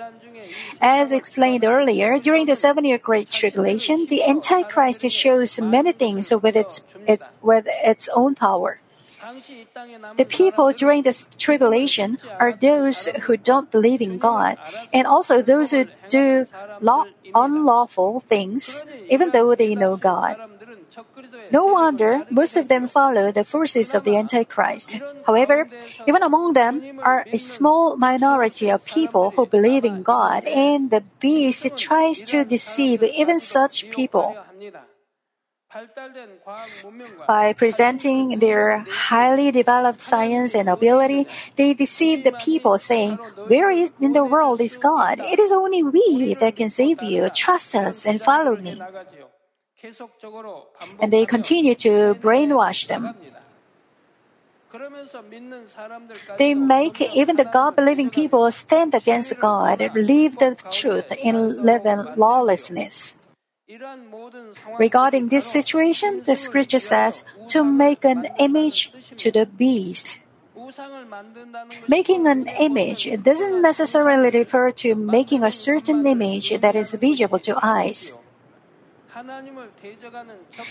As 0.81 1.12
explained 1.12 1.65
earlier, 1.65 2.19
during 2.19 2.47
the 2.47 2.57
seven 2.57 2.85
year 2.85 2.99
Great 2.99 3.31
Tribulation, 3.31 4.07
the 4.07 4.23
Antichrist 4.23 5.09
shows 5.11 5.59
many 5.61 5.93
things 5.93 6.33
with 6.33 6.57
its, 6.57 6.83
it, 7.07 7.23
with 7.41 7.67
its 7.83 8.09
own 8.15 8.35
power. 8.35 8.81
The 10.17 10.27
people 10.27 10.73
during 10.73 11.03
this 11.03 11.31
tribulation 11.39 12.19
are 12.41 12.53
those 12.53 13.07
who 13.23 13.37
don't 13.37 13.71
believe 13.71 14.03
in 14.03 14.19
God, 14.19 14.59
and 14.93 15.07
also 15.07 15.41
those 15.43 15.71
who 15.71 15.87
do 16.09 16.47
law, 16.81 17.05
unlawful 17.35 18.21
things, 18.21 18.83
even 19.09 19.31
though 19.31 19.55
they 19.55 19.75
know 19.75 19.97
God. 19.97 20.37
No 21.50 21.66
wonder 21.66 22.26
most 22.30 22.56
of 22.56 22.68
them 22.68 22.87
follow 22.87 23.32
the 23.32 23.44
forces 23.44 23.94
of 23.94 24.04
the 24.04 24.16
Antichrist. 24.16 24.96
However, 25.26 25.68
even 26.06 26.22
among 26.22 26.52
them 26.52 27.00
are 27.02 27.26
a 27.32 27.38
small 27.38 27.96
minority 27.96 28.70
of 28.70 28.84
people 28.84 29.30
who 29.30 29.46
believe 29.46 29.84
in 29.84 30.02
God, 30.02 30.44
and 30.44 30.90
the 30.90 31.02
beast 31.20 31.66
tries 31.76 32.20
to 32.22 32.44
deceive 32.44 33.02
even 33.02 33.40
such 33.40 33.90
people. 33.90 34.37
By 37.26 37.54
presenting 37.54 38.38
their 38.40 38.84
highly 39.08 39.50
developed 39.50 40.02
science 40.02 40.54
and 40.54 40.68
ability, 40.68 41.26
they 41.56 41.72
deceive 41.72 42.25
the 42.25 42.32
people, 42.32 42.78
saying, 42.78 43.16
Where 43.46 43.70
is 43.70 43.92
in 43.99 44.12
the 44.12 44.25
world 44.25 44.61
is 44.61 44.76
God? 44.76 45.20
It 45.20 45.38
is 45.38 45.50
only 45.50 45.82
we 45.82 46.34
that 46.34 46.56
can 46.56 46.68
save 46.68 47.02
you. 47.02 47.30
Trust 47.30 47.75
us 47.75 48.04
and 48.04 48.20
follow 48.20 48.56
me. 48.56 48.82
And 51.01 51.12
they 51.12 51.27
continue 51.27 51.75
to 51.77 52.15
brainwash 52.15 52.87
them. 52.87 53.15
They 56.39 56.55
make 56.55 57.01
even 57.01 57.37
the 57.37 57.45
God 57.45 57.77
believing 57.77 58.09
people 58.09 58.51
stand 58.53 58.95
against 58.95 59.39
God, 59.39 59.91
leave 59.95 60.39
the 60.39 60.57
truth, 60.71 61.12
and 61.23 61.59
live 61.59 61.85
in 61.85 62.07
lawlessness. 62.17 63.17
Regarding 64.79 65.29
this 65.29 65.47
situation, 65.47 66.23
the 66.25 66.37
scripture 66.37 66.79
says 66.79 67.23
to 67.49 67.65
make 67.65 68.05
an 68.05 68.27
image 68.39 68.93
to 69.17 69.31
the 69.31 69.47
beast. 69.47 70.21
Making 71.89 72.27
an 72.27 72.47
image 72.59 73.09
doesn't 73.23 73.62
necessarily 73.62 74.31
refer 74.31 74.71
to 74.73 74.95
making 74.95 75.43
a 75.43 75.51
certain 75.51 76.07
image 76.07 76.61
that 76.61 76.75
is 76.77 76.95
visible 76.95 77.39
to 77.41 77.59
eyes. 77.62 78.12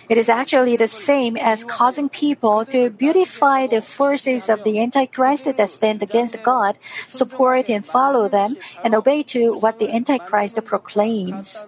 It 0.10 0.18
is 0.18 0.30
actually 0.30 0.76
the 0.76 0.88
same 0.88 1.38
as 1.38 1.64
causing 1.64 2.10
people 2.10 2.66
to 2.66 2.90
beautify 2.90 3.68
the 3.68 3.82
forces 3.82 4.50
of 4.50 4.64
the 4.64 4.80
Antichrist 4.80 5.46
that 5.46 5.70
stand 5.70 6.02
against 6.02 6.42
God, 6.42 6.78
support 7.10 7.70
and 7.70 7.86
follow 7.86 8.28
them, 8.28 8.58
and 8.84 8.96
obey 8.96 9.22
to 9.36 9.54
what 9.54 9.78
the 9.80 9.94
Antichrist 9.94 10.58
proclaims. 10.66 11.66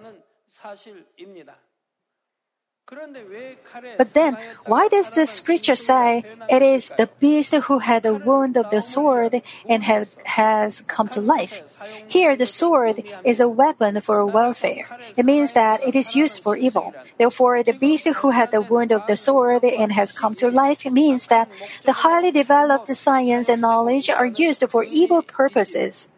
But 3.96 4.12
then, 4.12 4.36
why 4.66 4.88
does 4.88 5.08
the 5.10 5.26
scripture 5.26 5.76
say 5.76 6.22
it 6.50 6.60
is 6.60 6.92
the 6.98 7.08
beast 7.18 7.54
who 7.54 7.78
had 7.78 8.02
the 8.02 8.14
wound 8.14 8.58
of 8.58 8.68
the 8.68 8.82
sword 8.82 9.40
and 9.66 9.82
had, 9.82 10.08
has 10.24 10.82
come 10.82 11.08
to 11.08 11.20
life? 11.20 11.62
Here, 12.08 12.36
the 12.36 12.46
sword 12.46 13.02
is 13.24 13.40
a 13.40 13.48
weapon 13.48 14.00
for 14.02 14.24
warfare. 14.26 14.86
It 15.16 15.24
means 15.24 15.52
that 15.52 15.82
it 15.82 15.96
is 15.96 16.14
used 16.14 16.42
for 16.42 16.56
evil. 16.56 16.92
Therefore, 17.16 17.62
the 17.62 17.72
beast 17.72 18.06
who 18.06 18.30
had 18.30 18.50
the 18.50 18.60
wound 18.60 18.92
of 18.92 19.06
the 19.06 19.16
sword 19.16 19.64
and 19.64 19.90
has 19.92 20.12
come 20.12 20.34
to 20.36 20.50
life 20.50 20.84
means 20.84 21.28
that 21.28 21.48
the 21.84 22.04
highly 22.04 22.32
developed 22.32 22.94
science 22.94 23.48
and 23.48 23.62
knowledge 23.62 24.10
are 24.10 24.26
used 24.26 24.62
for 24.68 24.84
evil 24.84 25.22
purposes. 25.22 26.08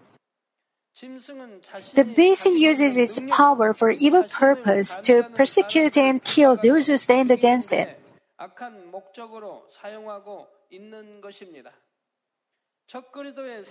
The 1.93 2.05
beast 2.05 2.47
uses 2.47 2.97
its 2.97 3.21
power 3.29 3.75
for 3.75 3.91
evil 3.91 4.25
purpose 4.25 4.97
to 5.03 5.25
persecute 5.35 5.97
and 5.97 6.25
kill 6.25 6.57
those 6.57 6.87
who 6.87 6.97
stand 6.97 7.31
against 7.31 7.73
it. 7.73 8.01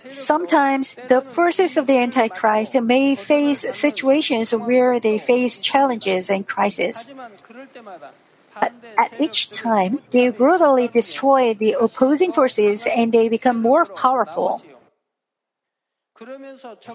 Sometimes 0.06 0.94
the 1.08 1.20
forces 1.20 1.76
of 1.76 1.86
the 1.86 1.98
Antichrist 1.98 2.74
may 2.80 3.14
face 3.16 3.64
situations 3.74 4.54
where 4.54 5.00
they 5.00 5.18
face 5.18 5.58
challenges 5.58 6.30
and 6.30 6.46
crises. 6.46 7.08
At, 8.54 8.72
at 8.96 9.20
each 9.20 9.50
time, 9.50 10.00
they 10.10 10.30
brutally 10.30 10.88
destroy 10.88 11.54
the 11.54 11.76
opposing 11.80 12.32
forces 12.32 12.86
and 12.86 13.12
they 13.12 13.28
become 13.28 13.60
more 13.60 13.84
powerful. 13.84 14.62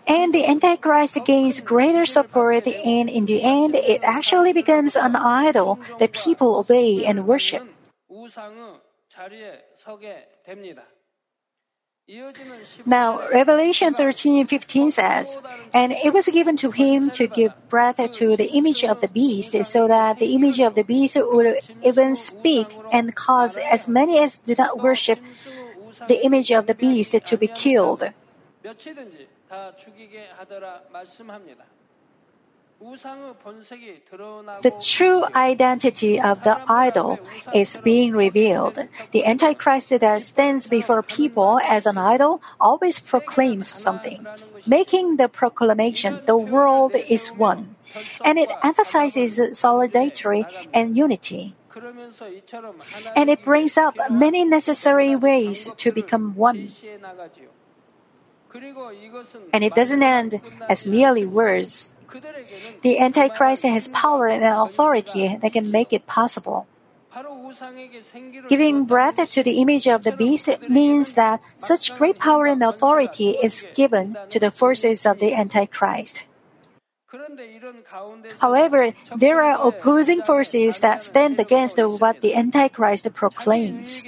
And 0.07 0.33
the 0.33 0.45
Antichrist 0.47 1.17
gains 1.25 1.59
greater 1.61 2.05
support, 2.05 2.65
and 2.65 3.09
in 3.09 3.25
the 3.25 3.43
end, 3.43 3.75
it 3.75 4.01
actually 4.03 4.53
becomes 4.53 4.95
an 4.95 5.15
idol 5.15 5.79
that 5.99 6.11
people 6.11 6.57
obey 6.57 7.05
and 7.05 7.27
worship. 7.27 7.63
Now, 12.85 13.21
Revelation 13.29 13.93
13:15 13.93 14.89
says, 14.89 15.37
"And 15.71 15.93
it 15.93 16.11
was 16.11 16.27
given 16.27 16.57
to 16.57 16.71
him 16.71 17.09
to 17.11 17.27
give 17.27 17.53
breath 17.69 18.01
to 18.01 18.35
the 18.35 18.49
image 18.57 18.83
of 18.83 18.99
the 18.99 19.07
beast, 19.07 19.53
so 19.63 19.87
that 19.87 20.19
the 20.19 20.33
image 20.33 20.59
of 20.59 20.75
the 20.75 20.83
beast 20.83 21.15
would 21.15 21.61
even 21.83 22.15
speak 22.15 22.67
and 22.91 23.15
cause 23.15 23.55
as 23.55 23.87
many 23.87 24.19
as 24.19 24.39
do 24.39 24.55
not 24.57 24.81
worship 24.81 25.19
the 26.09 26.25
image 26.25 26.51
of 26.51 26.65
the 26.65 26.75
beast 26.75 27.13
to 27.13 27.37
be 27.37 27.47
killed." 27.47 28.11
The 34.61 34.73
true 34.81 35.23
identity 35.35 36.19
of 36.19 36.43
the 36.43 36.57
idol 36.67 37.19
is 37.53 37.77
being 37.77 38.13
revealed. 38.13 38.79
The 39.11 39.25
Antichrist 39.25 39.89
that 39.89 40.23
stands 40.23 40.65
before 40.65 41.03
people 41.03 41.59
as 41.69 41.85
an 41.85 41.97
idol 41.97 42.41
always 42.59 42.99
proclaims 42.99 43.67
something, 43.67 44.25
making 44.65 45.17
the 45.17 45.29
proclamation, 45.29 46.21
the 46.25 46.37
world 46.37 46.95
is 46.95 47.27
one. 47.27 47.75
And 48.25 48.39
it 48.39 48.49
emphasizes 48.63 49.39
solidarity 49.57 50.45
and 50.73 50.97
unity. 50.97 51.53
And 53.15 53.29
it 53.29 53.43
brings 53.43 53.77
up 53.77 53.95
many 54.09 54.43
necessary 54.43 55.15
ways 55.15 55.69
to 55.77 55.91
become 55.91 56.35
one. 56.35 56.69
And 59.53 59.63
it 59.63 59.75
doesn't 59.75 60.03
end 60.03 60.41
as 60.69 60.85
merely 60.85 61.25
words. 61.25 61.89
The 62.81 62.99
Antichrist 62.99 63.63
has 63.63 63.87
power 63.87 64.27
and 64.27 64.43
authority 64.43 65.37
that 65.41 65.53
can 65.53 65.71
make 65.71 65.93
it 65.93 66.07
possible. 66.07 66.67
Giving 68.47 68.85
breath 68.85 69.19
to 69.31 69.43
the 69.43 69.59
image 69.59 69.87
of 69.87 70.03
the 70.03 70.15
beast 70.15 70.47
means 70.69 71.13
that 71.13 71.41
such 71.57 71.97
great 71.97 72.19
power 72.19 72.45
and 72.45 72.63
authority 72.63 73.31
is 73.31 73.65
given 73.75 74.17
to 74.29 74.39
the 74.39 74.51
forces 74.51 75.05
of 75.05 75.19
the 75.19 75.33
Antichrist. 75.33 76.23
However, 78.39 78.93
there 79.17 79.43
are 79.43 79.67
opposing 79.67 80.21
forces 80.21 80.79
that 80.79 81.03
stand 81.03 81.39
against 81.39 81.77
what 81.77 82.21
the 82.21 82.35
Antichrist 82.35 83.13
proclaims. 83.13 84.03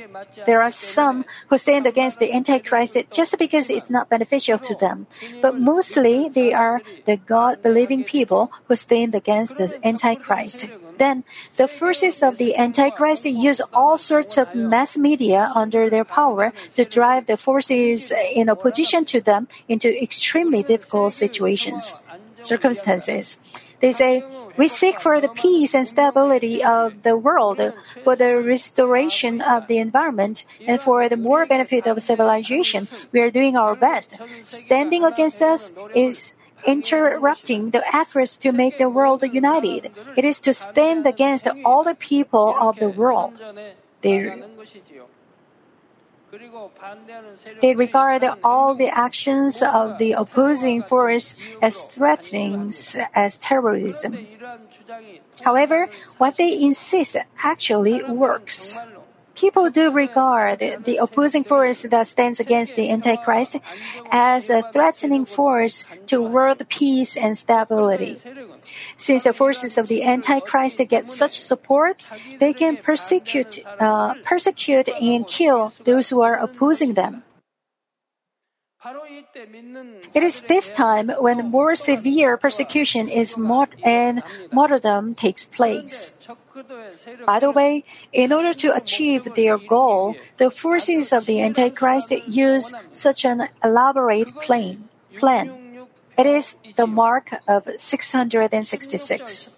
There 0.46 0.62
are 0.62 0.72
some 0.72 1.26
who 1.50 1.58
stand 1.58 1.86
against 1.86 2.20
the 2.20 2.32
Antichrist 2.32 2.98
just 3.12 3.38
because 3.38 3.70
it's 3.70 3.90
not 3.90 4.10
beneficial 4.10 4.58
to 4.60 4.76
them, 4.76 5.08
but 5.42 5.60
mostly 5.60 6.30
they 6.30 6.54
are 6.54 6.82
the 7.06 7.18
God 7.18 7.62
believing 7.62 8.04
people 8.04 8.52
who 8.68 8.76
stand 8.76 9.16
against 9.16 9.58
the 9.58 9.68
Antichrist. 9.84 10.66
Then, 10.98 11.24
the 11.58 11.68
forces 11.68 12.22
of 12.22 12.38
the 12.38 12.56
Antichrist 12.56 13.26
use 13.26 13.60
all 13.74 13.98
sorts 13.98 14.38
of 14.38 14.54
mass 14.56 14.96
media 14.96 15.52
under 15.56 15.90
their 15.90 16.06
power 16.06 16.54
to 16.76 16.86
drive 16.86 17.26
the 17.26 17.36
forces 17.36 18.14
in 18.34 18.48
opposition 18.48 19.04
to 19.06 19.20
them 19.20 19.48
into 19.68 19.90
extremely 20.02 20.62
difficult 20.64 21.14
situations 21.14 21.98
circumstances. 22.46 23.40
They 23.80 23.92
say, 23.92 24.24
we 24.58 24.68
seek 24.70 25.02
for 25.02 25.20
the 25.20 25.28
peace 25.28 25.76
and 25.76 25.86
stability 25.86 26.64
of 26.64 27.04
the 27.04 27.18
world, 27.18 27.60
for 28.04 28.16
the 28.16 28.38
restoration 28.40 29.42
of 29.42 29.68
the 29.68 29.78
environment, 29.78 30.46
and 30.66 30.80
for 30.80 31.10
the 31.10 31.18
more 31.18 31.46
benefit 31.46 31.86
of 31.86 32.02
civilization. 32.02 32.88
We 33.12 33.20
are 33.20 33.32
doing 33.32 33.58
our 33.58 33.76
best. 33.76 34.16
Standing 34.46 35.04
against 35.04 35.42
us 35.42 35.74
is 35.94 36.34
interrupting 36.66 37.72
the 37.72 37.84
efforts 37.94 38.38
to 38.38 38.52
make 38.52 38.78
the 38.78 38.88
world 38.88 39.24
united. 39.24 39.92
It 40.16 40.24
is 40.24 40.40
to 40.42 40.54
stand 40.54 41.06
against 41.06 41.48
all 41.66 41.84
the 41.84 41.96
people 41.96 42.56
of 42.58 42.80
the 42.80 42.90
world. 42.90 43.34
They 44.02 44.44
they 47.62 47.76
regard 47.76 48.24
all 48.44 48.76
the 48.76 48.90
actions 48.90 49.62
of 49.62 49.98
the 49.98 50.14
opposing 50.14 50.84
force 50.84 51.36
as 51.62 51.84
threatenings 51.84 52.96
as 53.14 53.38
terrorism. 53.38 54.28
However, 55.44 55.88
what 56.18 56.38
they 56.38 56.62
insist 56.62 57.16
actually 57.44 58.04
works. 58.04 58.76
People 59.36 59.70
do 59.70 59.92
regard 59.92 60.60
the 60.60 60.98
opposing 60.98 61.44
force 61.44 61.82
that 61.82 62.08
stands 62.08 62.40
against 62.40 62.76
the 62.76 62.90
Antichrist 62.90 63.58
as 64.12 64.50
a 64.50 64.62
threatening 64.72 65.26
force 65.26 65.86
to 66.08 66.22
world 66.22 66.62
peace 66.70 67.18
and 67.18 67.38
stability. 67.38 68.18
Since 68.96 69.24
the 69.24 69.34
forces 69.34 69.78
of 69.78 69.88
the 69.88 70.04
Antichrist 70.04 70.80
get 70.88 71.10
such 71.10 71.40
support, 71.40 72.04
they 72.40 72.54
can 72.54 72.78
persecute, 72.78 73.60
uh, 73.80 74.14
persecute 74.24 74.90
and 74.90 75.28
kill 75.28 75.74
those 75.84 76.10
who 76.10 76.22
are 76.22 76.38
opposing 76.38 76.94
them. 76.94 77.24
It 80.14 80.24
is 80.24 80.42
this 80.42 80.72
time 80.72 81.10
when 81.20 81.50
more 81.50 81.76
severe 81.76 82.36
persecution 82.36 83.08
is 83.08 83.38
mod- 83.38 83.76
and 83.84 84.22
martyrdom 84.52 85.16
takes 85.16 85.46
place. 85.46 86.14
By 87.26 87.40
the 87.40 87.52
way, 87.52 87.84
in 88.12 88.32
order 88.32 88.54
to 88.54 88.76
achieve 88.76 89.34
their 89.36 89.58
goal, 89.58 90.16
the 90.38 90.50
forces 90.50 91.12
of 91.12 91.26
the 91.26 91.42
Antichrist 91.42 92.12
use 92.28 92.74
such 92.92 93.26
an 93.26 93.48
elaborate 93.64 94.36
plan. 94.36 94.90
plan. 95.18 95.64
It 96.18 96.26
is 96.28 96.58
the 96.76 96.86
mark 96.86 97.32
of 97.48 97.68
666. 97.78 99.54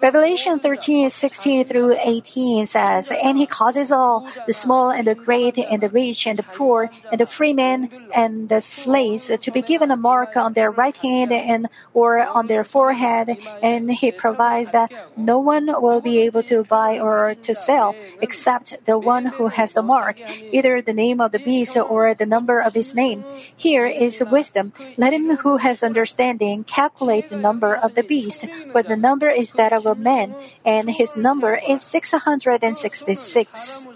Revelation 0.00 0.58
13, 0.58 1.10
16 1.10 1.64
through 1.64 1.96
18 2.02 2.66
says, 2.66 3.12
And 3.22 3.38
he 3.38 3.46
causes 3.46 3.90
all, 3.90 4.28
the 4.46 4.52
small 4.52 4.90
and 4.90 5.06
the 5.06 5.14
great, 5.14 5.58
and 5.58 5.82
the 5.82 5.88
rich 5.88 6.26
and 6.26 6.38
the 6.38 6.42
poor, 6.42 6.90
and 7.10 7.20
the 7.20 7.26
free 7.26 7.52
men 7.52 7.90
and 8.14 8.48
the 8.48 8.60
slaves, 8.60 9.30
to 9.40 9.50
be 9.50 9.62
given 9.62 9.90
a 9.90 9.96
mark 9.96 10.36
on 10.36 10.54
their 10.54 10.70
right 10.70 10.96
hand 10.96 11.32
and 11.32 11.68
or 11.94 12.20
on 12.20 12.46
their 12.46 12.64
forehead, 12.64 13.36
and 13.62 13.90
he 13.90 14.10
provides 14.12 14.70
that 14.72 14.92
no 15.16 15.38
one 15.38 15.66
will 15.66 16.00
be 16.00 16.20
able 16.20 16.42
to 16.44 16.64
buy 16.64 16.98
or 16.98 17.34
to 17.42 17.54
sell 17.54 17.94
except 18.20 18.84
the 18.84 18.98
one 18.98 19.26
who 19.26 19.48
has 19.48 19.72
the 19.72 19.82
mark, 19.82 20.16
either 20.52 20.80
the 20.82 20.92
name 20.92 21.20
of 21.20 21.32
the 21.32 21.38
beast 21.38 21.76
or 21.76 22.14
the 22.14 22.26
number 22.26 22.60
of 22.60 22.74
his 22.74 22.94
name. 22.94 23.24
Here 23.56 23.86
is 23.86 24.22
wisdom. 24.30 24.72
Let 24.96 25.12
him 25.12 25.36
who 25.36 25.58
has 25.58 25.82
understanding 25.82 26.64
calculate 26.64 27.28
the 27.28 27.36
number 27.36 27.74
of 27.74 27.94
the 27.94 28.02
beast, 28.02 28.46
for 28.72 28.82
the 28.82 28.96
number 28.96 29.28
is 29.28 29.52
that 29.52 29.72
of 29.76 29.86
a 29.86 29.94
man, 29.94 30.34
and 30.64 30.90
his 30.90 31.14
number 31.16 31.60
is 31.68 31.82
666. 31.82 33.88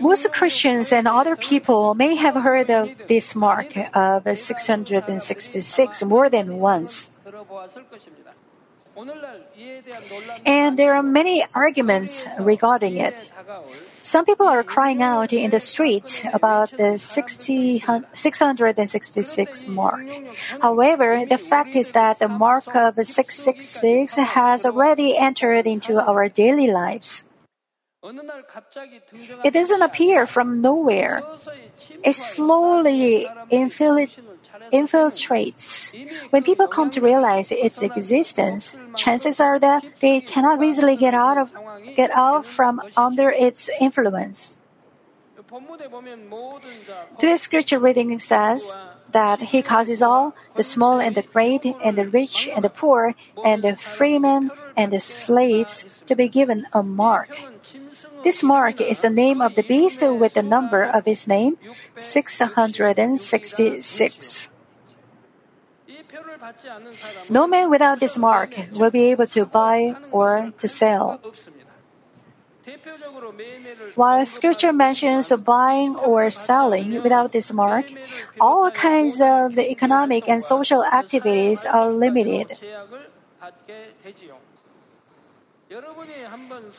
Most 0.00 0.32
Christians 0.32 0.92
and 0.92 1.06
other 1.06 1.36
people 1.36 1.94
may 1.94 2.16
have 2.16 2.36
heard 2.36 2.70
of 2.70 2.88
this 3.06 3.34
mark 3.34 3.76
of 3.94 4.38
666 4.38 6.02
more 6.04 6.30
than 6.30 6.56
once. 6.56 7.12
And 10.44 10.76
there 10.78 10.94
are 10.94 11.02
many 11.02 11.44
arguments 11.54 12.26
regarding 12.38 12.96
it. 12.96 13.16
Some 14.00 14.24
people 14.24 14.46
are 14.46 14.62
crying 14.62 15.02
out 15.02 15.32
in 15.32 15.50
the 15.50 15.60
street 15.60 16.26
about 16.32 16.70
the 16.76 16.98
60, 16.98 17.84
666 18.12 19.66
mark. 19.68 20.04
However, 20.60 21.24
the 21.26 21.38
fact 21.38 21.76
is 21.76 21.92
that 21.92 22.18
the 22.18 22.28
mark 22.28 22.74
of 22.74 22.94
666 22.94 24.16
has 24.16 24.66
already 24.66 25.16
entered 25.16 25.66
into 25.66 26.00
our 26.00 26.28
daily 26.28 26.70
lives. 26.70 27.24
It 29.44 29.52
doesn't 29.52 29.82
appear 29.82 30.26
from 30.26 30.60
nowhere. 30.60 31.22
It 32.02 32.14
slowly 32.14 33.28
infiltrates 34.72 35.92
when 36.30 36.42
people 36.42 36.66
come 36.66 36.90
to 36.90 37.00
realize 37.00 37.50
its 37.50 37.82
existence, 37.82 38.74
chances 38.96 39.40
are 39.40 39.58
that 39.58 39.84
they 40.00 40.20
cannot 40.20 40.62
easily 40.62 40.96
get 40.96 41.14
out 41.14 41.38
of 41.38 41.52
get 41.96 42.10
out 42.10 42.46
from 42.46 42.80
under 42.96 43.30
its 43.30 43.70
influence. 43.80 44.56
Today's 47.18 47.42
scripture 47.42 47.78
reading 47.78 48.18
says 48.18 48.74
that 49.12 49.52
he 49.52 49.60
causes 49.62 50.00
all, 50.00 50.34
the 50.56 50.62
small 50.62 50.98
and 51.00 51.14
the 51.14 51.20
great, 51.22 51.66
and 51.84 51.98
the 51.98 52.08
rich 52.08 52.48
and 52.48 52.64
the 52.64 52.70
poor, 52.70 53.14
and 53.44 53.62
the 53.62 53.76
freemen 53.76 54.50
and 54.76 54.92
the 54.92 55.00
slaves, 55.00 56.02
to 56.06 56.16
be 56.16 56.28
given 56.28 56.64
a 56.72 56.82
mark. 56.82 57.28
This 58.24 58.42
mark 58.42 58.80
is 58.80 59.00
the 59.00 59.10
name 59.10 59.42
of 59.42 59.54
the 59.54 59.62
beast 59.62 60.00
with 60.00 60.32
the 60.34 60.42
number 60.42 60.82
of 60.82 61.04
his 61.04 61.28
name, 61.28 61.58
666. 61.98 64.51
No 67.28 67.46
man 67.46 67.70
without 67.70 68.00
this 68.00 68.18
mark 68.18 68.54
will 68.72 68.90
be 68.90 69.10
able 69.10 69.26
to 69.28 69.46
buy 69.46 69.96
or 70.10 70.52
to 70.58 70.68
sell. 70.68 71.20
While 73.94 74.24
scripture 74.26 74.72
mentions 74.72 75.32
buying 75.32 75.96
or 75.96 76.30
selling 76.30 77.02
without 77.02 77.32
this 77.32 77.52
mark, 77.52 77.86
all 78.40 78.70
kinds 78.70 79.20
of 79.20 79.58
economic 79.58 80.28
and 80.28 80.42
social 80.42 80.84
activities 80.84 81.64
are 81.64 81.90
limited. 81.90 82.58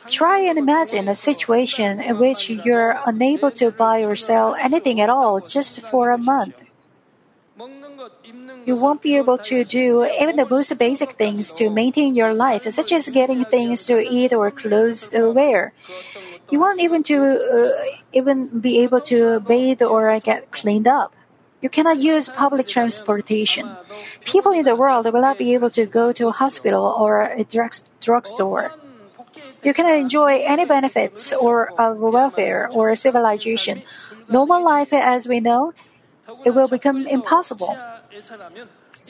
Try 0.08 0.38
and 0.38 0.58
imagine 0.58 1.08
a 1.08 1.14
situation 1.14 2.00
in 2.00 2.18
which 2.18 2.48
you're 2.48 2.98
unable 3.04 3.50
to 3.52 3.70
buy 3.70 4.04
or 4.04 4.14
sell 4.14 4.54
anything 4.54 5.00
at 5.00 5.10
all 5.10 5.40
just 5.40 5.80
for 5.80 6.10
a 6.10 6.18
month. 6.18 6.62
You 8.66 8.74
won't 8.74 9.02
be 9.02 9.16
able 9.16 9.38
to 9.38 9.64
do 9.64 10.04
even 10.20 10.36
the 10.36 10.46
most 10.46 10.76
basic 10.76 11.12
things 11.12 11.52
to 11.52 11.70
maintain 11.70 12.14
your 12.14 12.34
life, 12.34 12.66
such 12.70 12.90
as 12.92 13.08
getting 13.08 13.44
things 13.44 13.86
to 13.86 14.00
eat 14.00 14.34
or 14.34 14.50
clothes 14.50 15.08
to 15.08 15.30
wear. 15.30 15.72
You 16.50 16.58
won't 16.58 16.80
even 16.80 17.02
to 17.04 17.16
uh, 17.16 17.70
even 18.12 18.60
be 18.60 18.82
able 18.82 19.00
to 19.02 19.40
bathe 19.40 19.82
or 19.82 20.18
get 20.18 20.50
cleaned 20.50 20.88
up. 20.88 21.14
You 21.62 21.68
cannot 21.70 21.98
use 21.98 22.28
public 22.28 22.66
transportation. 22.66 23.70
People 24.24 24.52
in 24.52 24.64
the 24.64 24.76
world 24.76 25.06
will 25.06 25.22
not 25.22 25.38
be 25.38 25.54
able 25.54 25.70
to 25.70 25.86
go 25.86 26.12
to 26.12 26.28
a 26.28 26.32
hospital 26.32 26.84
or 26.84 27.22
a 27.22 27.44
drug 27.44 27.72
drugstore. 28.00 28.72
You 29.62 29.72
cannot 29.72 29.96
enjoy 29.96 30.42
any 30.44 30.66
benefits 30.66 31.32
or 31.32 31.70
of 31.80 31.98
welfare 31.98 32.68
or 32.70 32.94
civilization. 32.96 33.82
Normal 34.28 34.62
life 34.62 34.92
as 34.92 35.26
we 35.26 35.40
know, 35.40 35.72
it 36.44 36.50
will 36.50 36.68
become 36.68 37.06
impossible. 37.06 37.76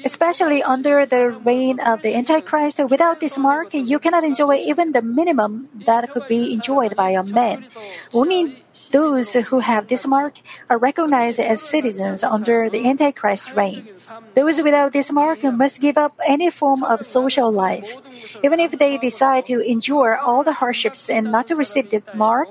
Especially 0.04 0.62
under 0.62 1.06
the 1.06 1.30
reign 1.30 1.78
of 1.78 2.02
the 2.02 2.14
Antichrist, 2.16 2.80
without 2.90 3.20
this 3.20 3.38
mark, 3.38 3.72
you 3.72 3.98
cannot 3.98 4.24
enjoy 4.24 4.56
even 4.56 4.90
the 4.90 5.02
minimum 5.02 5.68
that 5.86 6.10
could 6.10 6.26
be 6.26 6.52
enjoyed 6.52 6.96
by 6.96 7.10
a 7.10 7.22
man. 7.22 7.66
Only 8.12 8.64
those 8.90 9.34
who 9.34 9.58
have 9.58 9.88
this 9.88 10.06
mark 10.06 10.38
are 10.70 10.78
recognized 10.78 11.40
as 11.40 11.62
citizens 11.62 12.22
under 12.22 12.70
the 12.70 12.86
Antichrist 12.86 13.54
reign. 13.54 13.88
Those 14.34 14.62
without 14.62 14.92
this 14.92 15.10
mark 15.10 15.42
must 15.42 15.80
give 15.80 15.98
up 15.98 16.18
any 16.26 16.50
form 16.50 16.82
of 16.84 17.06
social 17.06 17.50
life. 17.50 17.94
Even 18.42 18.60
if 18.60 18.78
they 18.78 18.98
decide 18.98 19.46
to 19.46 19.58
endure 19.58 20.16
all 20.16 20.42
the 20.42 20.54
hardships 20.54 21.10
and 21.10 21.30
not 21.30 21.48
to 21.48 21.56
receive 21.56 21.90
this 21.90 22.04
mark, 22.14 22.48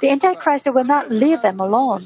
the 0.00 0.08
Antichrist 0.08 0.64
will 0.72 0.84
not 0.84 1.10
leave 1.10 1.42
them 1.42 1.60
alone. 1.60 2.04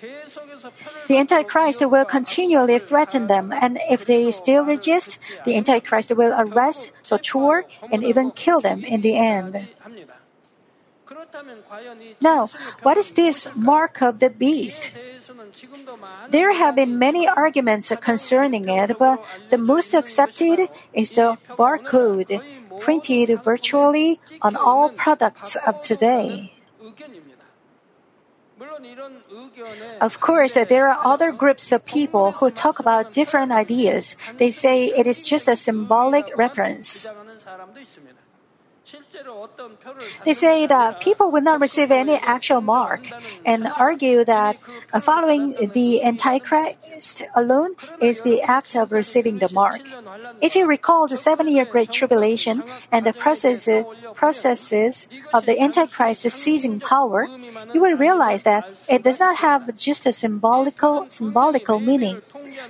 The 0.00 1.16
Antichrist 1.16 1.80
will 1.86 2.04
continually 2.04 2.78
threaten 2.78 3.26
them, 3.26 3.52
and 3.52 3.78
if 3.90 4.04
they 4.04 4.30
still 4.32 4.64
resist, 4.64 5.18
the 5.44 5.56
Antichrist 5.56 6.10
will 6.10 6.34
arrest, 6.36 6.90
torture, 7.06 7.64
and 7.92 8.04
even 8.04 8.30
kill 8.32 8.60
them 8.60 8.84
in 8.84 9.00
the 9.00 9.16
end. 9.16 9.68
Now, 12.20 12.48
what 12.82 12.96
is 12.96 13.12
this 13.12 13.48
mark 13.54 14.02
of 14.02 14.20
the 14.20 14.30
beast? 14.30 14.92
There 16.30 16.52
have 16.52 16.74
been 16.74 16.98
many 16.98 17.28
arguments 17.28 17.92
concerning 18.00 18.68
it, 18.68 18.98
but 18.98 19.24
the 19.50 19.58
most 19.58 19.94
accepted 19.94 20.68
is 20.92 21.12
the 21.12 21.38
barcode 21.50 22.42
printed 22.80 23.42
virtually 23.42 24.20
on 24.42 24.56
all 24.56 24.90
products 24.90 25.56
of 25.66 25.80
today. 25.80 26.54
Of 30.00 30.20
course, 30.20 30.54
there 30.54 30.88
are 30.88 30.98
other 31.04 31.32
groups 31.32 31.72
of 31.72 31.84
people 31.84 32.32
who 32.32 32.50
talk 32.50 32.78
about 32.78 33.12
different 33.12 33.52
ideas. 33.52 34.16
They 34.36 34.50
say 34.50 34.86
it 34.86 35.06
is 35.06 35.22
just 35.22 35.48
a 35.48 35.56
symbolic 35.56 36.26
reference. 36.36 37.08
They 40.24 40.34
say 40.34 40.66
that 40.66 41.00
people 41.00 41.30
will 41.30 41.42
not 41.42 41.60
receive 41.60 41.90
any 41.90 42.16
actual 42.16 42.60
mark 42.60 43.08
and 43.44 43.68
argue 43.78 44.24
that 44.24 44.58
following 45.00 45.54
the 45.72 46.02
Antichrist 46.02 47.22
alone 47.34 47.76
is 48.00 48.22
the 48.22 48.42
act 48.42 48.74
of 48.76 48.92
receiving 48.92 49.38
the 49.38 49.52
mark. 49.52 49.80
If 50.40 50.56
you 50.56 50.66
recall 50.66 51.06
the 51.06 51.16
seven 51.16 51.48
year 51.48 51.64
Great 51.64 51.90
Tribulation 51.90 52.62
and 52.90 53.06
the 53.06 53.12
process, 53.12 53.68
processes 54.14 55.08
of 55.32 55.46
the 55.46 55.60
Antichrist 55.60 56.28
seizing 56.30 56.80
power, 56.80 57.28
you 57.72 57.80
will 57.80 57.96
realize 57.96 58.42
that 58.42 58.66
it 58.88 59.02
does 59.02 59.20
not 59.20 59.36
have 59.36 59.74
just 59.76 60.06
a 60.06 60.12
symbolical, 60.12 61.06
symbolical 61.08 61.78
meaning. 61.78 62.22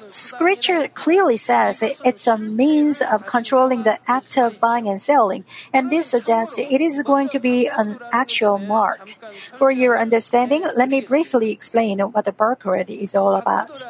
Scripture 0.09 0.89
clearly 0.89 1.37
says 1.37 1.83
it's 1.83 2.27
a 2.27 2.39
means 2.39 3.01
of 3.01 3.27
controlling 3.27 3.83
the 3.83 3.99
act 4.11 4.37
of 4.39 4.59
buying 4.61 4.89
and 4.89 5.01
selling, 5.01 5.45
and 5.73 5.91
this 5.91 6.07
suggests 6.07 6.34
it 6.59 6.81
is 6.81 7.03
going 7.03 7.29
to 7.31 7.39
be 7.39 7.69
an 7.69 7.99
actual 8.13 8.59
mark. 8.59 9.15
For 9.57 9.71
your 9.71 9.99
understanding, 9.99 10.65
let 10.77 10.89
me 10.89 11.01
briefly 11.01 11.51
explain 11.51 12.01
what 12.01 12.25
the 12.25 12.33
barcode 12.33 12.91
is 12.91 13.15
all 13.15 13.35
about. 13.37 13.85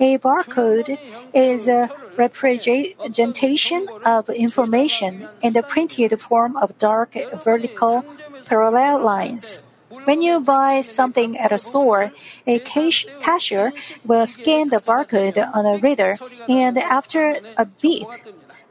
A 0.00 0.18
barcode 0.18 0.98
is 1.34 1.68
a 1.68 1.88
representation 2.16 3.86
of 4.04 4.28
information 4.30 5.28
in 5.42 5.52
the 5.52 5.62
printed 5.62 6.20
form 6.20 6.56
of 6.56 6.78
dark 6.78 7.14
vertical 7.44 8.04
parallel 8.46 9.04
lines. 9.04 9.62
When 10.04 10.22
you 10.22 10.40
buy 10.40 10.82
something 10.82 11.36
at 11.36 11.52
a 11.52 11.58
store, 11.58 12.12
a 12.46 12.58
cashier 12.60 13.72
will 14.04 14.26
scan 14.26 14.68
the 14.68 14.80
barcode 14.80 15.38
on 15.54 15.66
a 15.66 15.78
reader, 15.78 16.18
and 16.48 16.78
after 16.78 17.36
a 17.56 17.64
beep, 17.64 18.06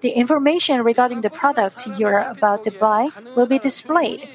the 0.02 0.12
information 0.12 0.84
regarding 0.84 1.22
the 1.22 1.30
product 1.30 1.88
you're 1.98 2.20
about 2.20 2.64
to 2.66 2.72
buy 2.72 3.10
will 3.36 3.48
be 3.48 3.60
displayed. 3.60 4.30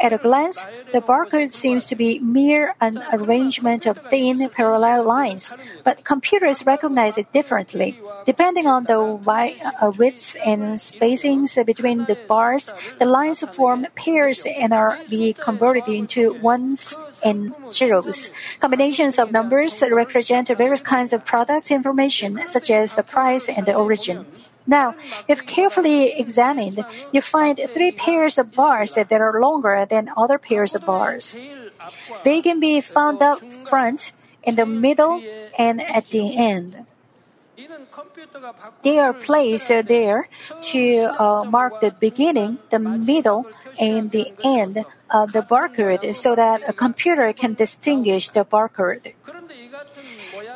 At 0.00 0.12
a 0.12 0.18
glance, 0.18 0.64
the 0.92 1.00
barcode 1.00 1.50
seems 1.50 1.84
to 1.86 1.96
be 1.96 2.20
mere 2.20 2.74
an 2.80 3.02
arrangement 3.12 3.84
of 3.84 3.98
thin 3.98 4.48
parallel 4.48 5.02
lines, 5.02 5.52
but 5.82 6.04
computers 6.04 6.64
recognize 6.64 7.18
it 7.18 7.32
differently. 7.32 7.98
Depending 8.24 8.68
on 8.68 8.84
the 8.84 8.94
uh, 9.00 9.90
widths 9.98 10.36
and 10.36 10.78
spacings 10.78 11.58
between 11.66 12.04
the 12.04 12.16
bars, 12.28 12.72
the 13.00 13.06
lines 13.06 13.42
form 13.50 13.88
pairs 13.96 14.46
and 14.46 14.72
are 14.72 15.00
be 15.10 15.32
converted 15.32 15.88
into 15.88 16.34
ones 16.34 16.94
and 17.24 17.52
zeros. 17.68 18.30
Combinations 18.60 19.18
of 19.18 19.32
numbers 19.32 19.82
represent 19.82 20.46
various 20.48 20.80
kinds 20.80 21.12
of 21.12 21.24
product 21.24 21.72
information, 21.72 22.38
such 22.46 22.70
as 22.70 22.94
the 22.94 23.02
price 23.02 23.48
and 23.48 23.66
the 23.66 23.74
origin. 23.74 24.26
Now, 24.68 24.94
if 25.26 25.46
carefully 25.46 26.12
examined, 26.12 26.84
you 27.10 27.22
find 27.22 27.58
three 27.58 27.90
pairs 27.90 28.36
of 28.36 28.52
bars 28.52 28.94
that 28.94 29.10
are 29.10 29.40
longer 29.40 29.86
than 29.88 30.12
other 30.14 30.36
pairs 30.36 30.74
of 30.74 30.84
bars. 30.84 31.36
They 32.22 32.42
can 32.42 32.60
be 32.60 32.80
found 32.82 33.22
up 33.22 33.40
front, 33.64 34.12
in 34.44 34.56
the 34.56 34.66
middle, 34.66 35.22
and 35.58 35.80
at 35.80 36.08
the 36.08 36.36
end. 36.36 36.84
They 38.82 38.98
are 38.98 39.12
placed 39.12 39.68
there 39.68 40.28
to 40.72 40.80
uh, 41.18 41.44
mark 41.44 41.80
the 41.80 41.90
beginning, 41.90 42.58
the 42.70 42.78
middle, 42.78 43.46
and 43.80 44.10
the 44.12 44.32
end 44.44 44.84
of 45.10 45.32
the 45.32 45.42
barcode 45.42 46.14
so 46.14 46.36
that 46.36 46.62
a 46.68 46.72
computer 46.72 47.32
can 47.32 47.54
distinguish 47.54 48.28
the 48.28 48.44
barcode. 48.44 49.14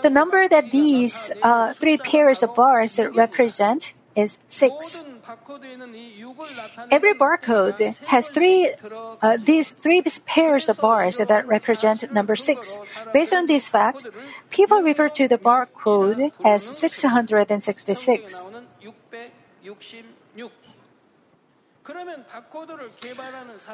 The 0.03 0.11
number 0.11 0.49
that 0.49 0.71
these 0.71 1.31
uh, 1.43 1.73
three 1.75 1.97
pairs 1.97 2.43
of 2.43 2.55
bars 2.55 2.99
represent 2.99 3.93
is 4.15 4.39
6. 4.49 5.01
Every 6.91 7.15
barcode 7.15 7.97
has 8.07 8.29
three, 8.29 8.75
uh, 9.23 9.39
these 9.39 9.71
three 9.71 10.03
pairs 10.27 10.69
of 10.69 10.79
bars 10.79 11.19
that 11.19 11.47
represent 11.47 12.13
number 12.13 12.37
6. 12.37 12.81
Based 13.13 13.33
on 13.33 13.47
this 13.47 13.69
fact, 13.69 14.07
people 14.51 14.83
refer 14.83 15.09
to 15.11 15.29
the 15.29 15.39
barcode 15.39 16.33
as 16.45 16.65
666. 16.65 18.47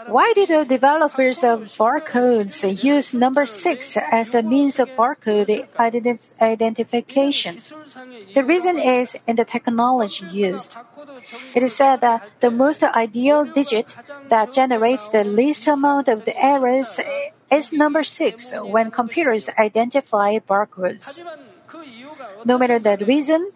Why 0.06 0.32
did 0.34 0.48
the 0.48 0.64
developers 0.64 1.44
of 1.44 1.64
barcodes 1.76 2.82
use 2.82 3.12
number 3.12 3.44
6 3.44 3.96
as 3.98 4.34
a 4.34 4.42
means 4.42 4.78
of 4.78 4.88
barcode 4.90 5.68
identif- 5.76 6.40
identification? 6.40 7.60
The 8.34 8.44
reason 8.44 8.78
is 8.78 9.16
in 9.26 9.36
the 9.36 9.44
technology 9.44 10.24
used. 10.26 10.76
It 11.54 11.62
is 11.62 11.76
said 11.76 12.00
that 12.00 12.24
the 12.40 12.50
most 12.50 12.82
ideal 12.82 13.44
digit 13.44 13.94
that 14.28 14.52
generates 14.52 15.08
the 15.08 15.24
least 15.24 15.68
amount 15.68 16.08
of 16.08 16.24
the 16.24 16.36
errors 16.42 16.98
is 17.52 17.72
number 17.72 18.02
6 18.04 18.54
when 18.62 18.90
computers 18.90 19.50
identify 19.58 20.38
barcodes. 20.38 21.22
No 22.46 22.56
matter 22.56 22.78
the 22.78 22.96
reason, 23.04 23.50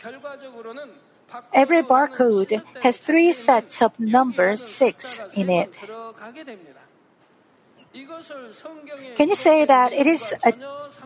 Every 1.52 1.82
barcode 1.82 2.62
has 2.82 2.98
three 2.98 3.32
sets 3.32 3.82
of 3.82 3.98
number 4.00 4.56
6 4.56 5.20
in 5.34 5.48
it. 5.48 5.76
Can 9.14 9.28
you 9.28 9.34
say 9.34 9.64
that 9.64 9.92
it 9.92 10.06
is 10.06 10.34
a, 10.44 10.54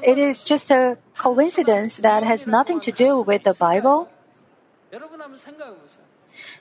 it 0.03 0.19
is 0.19 0.43
just 0.43 0.71
a 0.71 0.99
coincidence 1.19 1.97
that 1.97 2.23
has 2.23 2.47
nothing 2.47 2.81
to 2.81 2.93
do 2.93 3.21
with 3.21 3.43
the 3.43 3.55
Bible? 3.55 4.09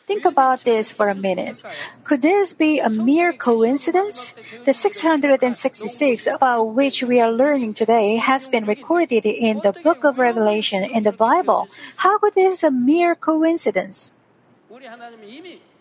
Think 0.06 0.26
about 0.26 0.63
this 0.63 0.91
for 0.91 1.10
a 1.10 1.15
minute. 1.15 1.63
Could 2.04 2.22
this 2.22 2.54
be 2.54 2.80
a 2.80 2.89
mere 2.89 3.34
coincidence? 3.34 4.36
The 4.63 4.74
666 4.74 6.28
about 6.28 6.78
which 6.78 7.02
we 7.02 7.20
are 7.20 7.32
learning 7.32 7.74
today 7.74 8.18
has 8.18 8.48
been 8.48 8.65
recorded 8.65 9.26
in 9.26 9.62
the 9.63 9.74
book 9.74 10.04
of 10.04 10.20
Revelation 10.20 10.84
in 10.84 11.04
the 11.04 11.12
Bible. 11.12 11.68
How 11.98 12.20
could 12.20 12.36
this 12.36 12.62
be 12.62 12.68
a 12.68 12.72
mere 12.72 13.15
coincidence? 13.15 14.13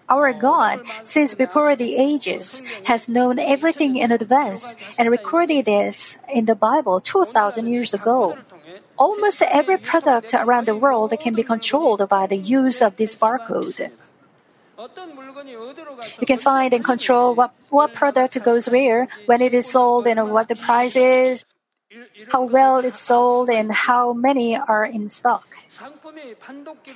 Our 0.09 0.33
God, 0.33 0.81
since 1.05 1.35
before 1.35 1.77
the 1.77 1.97
ages, 1.97 2.63
has 2.85 3.09
known 3.09 3.39
everything 3.39 3.97
in 3.97 4.13
advance 4.13 4.75
and 4.99 5.11
recorded 5.11 5.65
this 5.67 6.19
in 6.33 6.45
the 6.45 6.55
Bible 6.55 7.01
2,000 7.01 7.67
years 7.67 7.93
ago. 7.93 8.39
Almost 8.97 9.43
every 9.43 9.77
product 9.79 10.33
around 10.35 10.67
the 10.67 10.77
world 10.77 11.13
can 11.21 11.35
be 11.35 11.43
controlled 11.43 12.07
by 12.09 12.27
the 12.27 12.37
use 12.37 12.81
of 12.81 12.97
this 12.97 13.17
barcode. 13.17 13.91
You 16.21 16.27
can 16.27 16.39
find 16.39 16.73
and 16.75 16.85
control 16.85 17.35
what, 17.35 17.55
what 17.71 17.93
product 17.93 18.43
goes 18.43 18.69
where, 18.69 19.07
when 19.27 19.41
it 19.41 19.55
is 19.55 19.71
sold, 19.71 20.07
and 20.07 20.31
what 20.31 20.49
the 20.49 20.57
price 20.57 20.97
is, 20.97 21.45
how 22.31 22.45
well 22.45 22.79
it's 22.79 22.99
sold, 22.99 23.51
and 23.51 23.73
how 23.73 24.13
many 24.13 24.57
are 24.57 24.85
in 24.85 25.09
stock. 25.09 25.47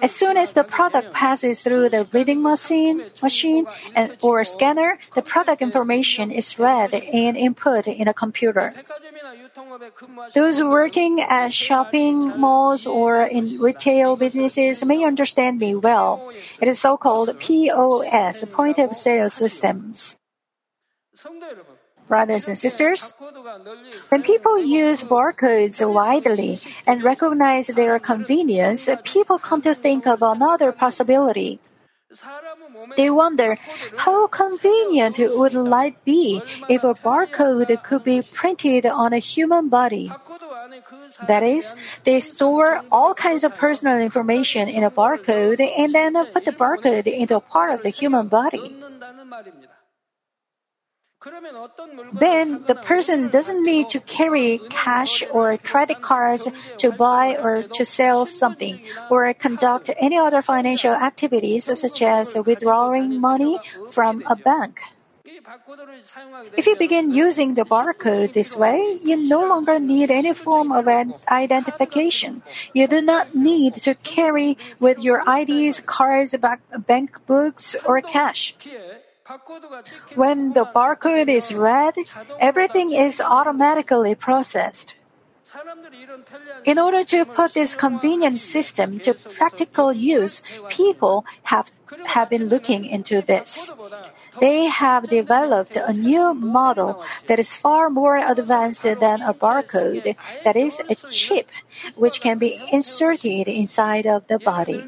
As 0.03 0.15
soon 0.15 0.37
as 0.37 0.53
the 0.53 0.65
product 0.65 1.13
passes 1.13 1.61
through 1.61 1.91
the 1.91 2.07
reading 2.13 2.43
machine, 2.43 3.03
machine 3.23 3.67
and, 3.95 4.17
or 4.23 4.45
scanner, 4.45 4.99
the 5.15 5.23
product 5.23 5.63
information 5.63 6.31
is 6.31 6.59
read 6.59 6.95
and 6.95 7.37
input 7.37 7.87
in 7.87 8.09
a 8.09 8.15
computer. 8.15 8.75
Those 10.35 10.63
working 10.63 11.21
at 11.21 11.53
shopping 11.53 12.39
malls 12.39 12.87
or 12.87 13.23
in 13.23 13.61
retail 13.61 14.17
businesses 14.17 14.85
may 14.85 15.05
understand 15.05 15.59
me 15.59 15.75
well. 15.75 16.31
It 16.61 16.69
is 16.69 16.79
so-called 16.79 17.39
POS, 17.39 18.45
point 18.53 18.79
of 18.79 18.95
sale 18.95 19.31
systems. 19.31 20.19
Brothers 22.09 22.49
and 22.49 22.57
sisters, 22.57 23.13
when 24.09 24.23
people 24.23 24.59
use 24.59 25.03
barcodes 25.03 25.79
widely 25.85 26.59
and 26.87 27.03
recognize 27.05 27.69
their 27.69 27.99
convenience, 27.99 28.89
people 29.05 29.39
come 29.39 29.61
to 29.63 29.75
think 29.75 30.07
of 30.07 30.23
another 30.23 30.73
possibility. 30.73 31.61
They 32.97 33.11
wonder 33.11 33.57
how 33.99 34.27
convenient 34.29 35.19
would 35.19 35.53
life 35.53 35.95
be 36.05 36.41
if 36.69 36.83
a 36.83 36.95
barcode 36.95 37.69
could 37.83 38.05
be 38.05 38.23
printed 38.23 38.87
on 38.87 39.13
a 39.13 39.19
human 39.19 39.69
body. 39.69 40.11
That 41.27 41.43
is, 41.43 41.75
they 42.05 42.21
store 42.21 42.81
all 42.91 43.13
kinds 43.13 43.45
of 43.45 43.55
personal 43.57 43.99
information 43.99 44.69
in 44.69 44.85
a 44.85 44.91
barcode 44.91 45.61
and 45.61 45.93
then 45.93 46.15
put 46.33 46.47
the 46.47 46.53
barcode 46.53 47.07
into 47.07 47.37
a 47.37 47.41
part 47.41 47.75
of 47.75 47.83
the 47.83 47.91
human 47.91 48.29
body. 48.29 48.75
Then 52.13 52.65
the 52.67 52.75
person 52.75 53.29
doesn't 53.29 53.65
need 53.65 53.89
to 53.91 54.01
carry 54.01 54.61
cash 54.71 55.23
or 55.33 55.57
credit 55.59 56.01
cards 56.03 56.49
to 56.79 56.93
buy 56.93 57.37
or 57.37 57.63
to 57.63 57.85
sell 57.85 58.27
something 58.27 58.81
or 59.11 59.33
conduct 59.35 59.91
any 59.99 60.17
other 60.17 60.43
financial 60.43 60.93
activities 60.93 61.67
such 61.79 62.03
as 62.03 62.35
withdrawing 62.35 63.21
money 63.21 63.59
from 63.91 64.23
a 64.27 64.37
bank. 64.37 64.81
If 66.57 66.67
you 66.67 66.77
begin 66.77 67.13
using 67.13 67.55
the 67.55 67.65
barcode 67.65 68.33
this 68.33 68.57
way, 68.57 68.99
you 69.03 69.17
no 69.17 69.41
longer 69.47 69.79
need 69.79 70.11
any 70.11 70.35
form 70.35 70.73
of 70.73 70.89
identification. 70.89 72.43
You 72.75 72.87
do 72.87 73.01
not 73.01 73.35
need 73.35 73.75
to 73.85 73.95
carry 73.95 74.59
with 74.81 74.99
your 74.99 75.23
IDs, 75.27 75.81
cards, 75.81 76.35
bank 76.87 77.25
books, 77.27 77.77
or 77.85 78.01
cash. 78.01 78.55
When 80.15 80.53
the 80.53 80.65
barcode 80.65 81.29
is 81.29 81.53
read, 81.53 81.95
everything 82.41 82.93
is 82.93 83.21
automatically 83.21 84.15
processed. 84.15 84.95
In 86.65 86.79
order 86.79 87.05
to 87.05 87.25
put 87.25 87.55
this 87.55 87.75
convenient 87.75 88.41
system 88.41 89.01
to 89.01 89.15
practical 89.15 89.93
use, 89.93 90.43
people 90.69 91.25
have, 91.45 91.71
have 92.07 92.29
been 92.29 92.49
looking 92.49 92.85
into 92.85 93.23
this. 93.23 93.73
They 94.41 94.65
have 94.65 95.09
developed 95.09 95.77
a 95.77 95.93
new 95.93 96.35
model 96.35 97.05
that 97.27 97.39
is 97.39 97.55
far 97.55 97.91
more 97.91 98.17
advanced 98.17 98.83
than 98.83 99.23
a 99.23 99.35
barcode, 99.35 100.17
that 100.45 100.57
is, 100.57 100.81
a 100.89 100.95
chip, 101.11 101.51
which 101.97 102.21
can 102.21 102.39
be 102.39 102.61
inserted 102.73 103.49
inside 103.49 104.07
of 104.07 104.27
the 104.27 104.39
body. 104.39 104.85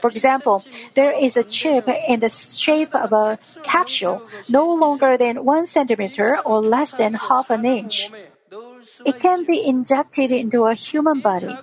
For 0.00 0.10
example, 0.10 0.64
there 0.94 1.12
is 1.12 1.36
a 1.36 1.44
chip 1.44 1.88
in 2.08 2.20
the 2.20 2.28
shape 2.28 2.94
of 2.94 3.12
a 3.12 3.38
capsule, 3.62 4.22
no 4.48 4.66
longer 4.66 5.16
than 5.16 5.44
one 5.44 5.66
centimeter 5.66 6.38
or 6.44 6.60
less 6.60 6.92
than 6.92 7.14
half 7.14 7.50
an 7.50 7.64
inch. 7.64 8.10
It 9.04 9.20
can 9.20 9.44
be 9.44 9.62
injected 9.66 10.30
into 10.30 10.64
a 10.64 10.74
human 10.74 11.20
body. 11.20 11.54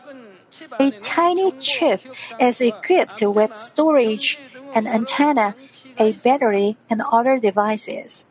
A 0.80 0.91
tiny 1.02 1.52
chip 1.58 2.02
is 2.39 2.62
equipped 2.62 3.21
with 3.21 3.56
storage, 3.58 4.39
an 4.76 4.88
antenna, 4.88 5.56
a 5.97 6.13
battery, 6.13 6.77
and 6.89 7.01
other 7.12 7.38
devices. 7.38 8.25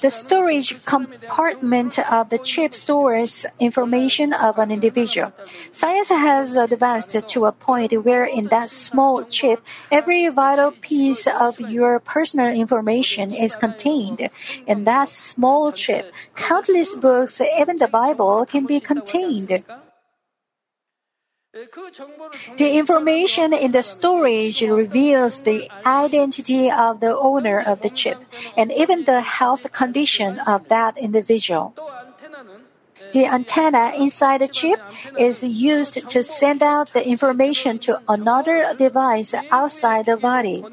The 0.00 0.10
storage 0.10 0.82
compartment 0.86 1.98
of 2.10 2.30
the 2.30 2.38
chip 2.38 2.74
stores 2.74 3.44
information 3.60 4.32
of 4.32 4.58
an 4.58 4.70
individual. 4.70 5.32
Science 5.70 6.08
has 6.08 6.56
advanced 6.56 7.12
to 7.28 7.44
a 7.44 7.52
point 7.52 7.92
where 8.04 8.24
in 8.24 8.46
that 8.48 8.70
small 8.70 9.22
chip, 9.24 9.60
every 9.92 10.28
vital 10.28 10.72
piece 10.72 11.26
of 11.26 11.60
your 11.60 12.00
personal 12.00 12.48
information 12.48 13.34
is 13.34 13.54
contained. 13.54 14.30
In 14.66 14.84
that 14.84 15.10
small 15.10 15.72
chip, 15.72 16.10
countless 16.34 16.94
books, 16.94 17.42
even 17.60 17.76
the 17.76 17.88
Bible, 17.88 18.46
can 18.46 18.64
be 18.64 18.80
contained. 18.80 19.62
The 22.58 22.72
information 22.72 23.54
in 23.54 23.72
the 23.72 23.82
storage 23.82 24.60
reveals 24.62 25.40
the 25.40 25.70
identity 25.86 26.70
of 26.70 27.00
the 27.00 27.16
owner 27.16 27.60
of 27.60 27.80
the 27.80 27.88
chip 27.88 28.18
and 28.56 28.70
even 28.72 29.04
the 29.04 29.20
health 29.22 29.72
condition 29.72 30.38
of 30.40 30.68
that 30.68 30.98
individual. 30.98 31.74
The 33.12 33.26
antenna 33.26 33.92
inside 33.96 34.40
the 34.42 34.48
chip 34.48 34.80
is 35.18 35.42
used 35.42 36.08
to 36.10 36.22
send 36.22 36.62
out 36.62 36.92
the 36.92 37.06
information 37.06 37.78
to 37.80 38.02
another 38.08 38.74
device 38.76 39.32
outside 39.50 40.06
the 40.06 40.16
body. 40.16 40.64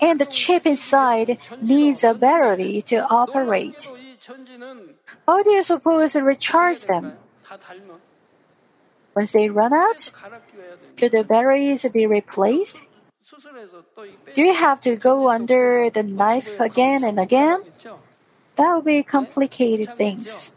And 0.00 0.18
the 0.18 0.26
chip 0.26 0.66
inside 0.66 1.38
needs 1.60 2.02
a 2.02 2.14
battery 2.14 2.82
to 2.86 3.06
operate. 3.06 3.88
How 5.26 5.42
do 5.42 5.50
you 5.50 5.62
suppose 5.62 6.12
to 6.12 6.22
recharge 6.22 6.84
them? 6.84 7.16
Once 9.14 9.32
they 9.32 9.48
run 9.48 9.72
out, 9.72 10.10
should 10.98 11.12
the 11.12 11.24
batteries 11.24 11.84
be 11.88 12.06
replaced? 12.06 12.84
Do 14.34 14.42
you 14.42 14.54
have 14.54 14.80
to 14.82 14.96
go 14.96 15.28
under 15.28 15.90
the 15.90 16.02
knife 16.02 16.60
again 16.60 17.04
and 17.04 17.18
again? 17.18 17.62
That 18.56 18.74
would 18.74 18.84
be 18.84 19.02
complicated 19.02 19.96
things. 19.96 20.52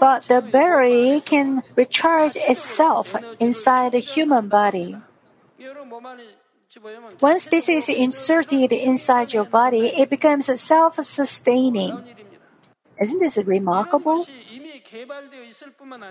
But 0.00 0.22
the 0.24 0.40
battery 0.40 1.22
can 1.24 1.62
recharge 1.76 2.36
itself 2.36 3.14
inside 3.38 3.92
the 3.92 4.00
human 4.00 4.48
body. 4.48 4.96
Once 7.20 7.46
this 7.46 7.68
is 7.68 7.88
inserted 7.88 8.70
inside 8.72 9.32
your 9.32 9.44
body, 9.44 9.88
it 9.98 10.08
becomes 10.08 10.46
self 10.60 11.02
sustaining. 11.04 11.98
Isn't 13.00 13.18
this 13.18 13.38
remarkable? 13.38 14.26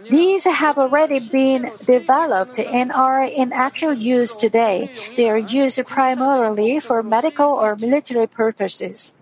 These 0.10 0.44
have 0.46 0.78
already 0.78 1.20
been 1.20 1.72
developed 1.86 2.60
and 2.60 2.92
are 2.92 3.24
in 3.24 3.54
actual 3.54 3.94
use 3.94 4.36
today. 4.36 4.92
They 5.16 5.30
are 5.30 5.38
used 5.38 5.80
primarily 5.86 6.80
for 6.80 7.04
medical 7.04 7.48
or 7.48 7.76
military 7.76 8.28
purposes. 8.28 9.16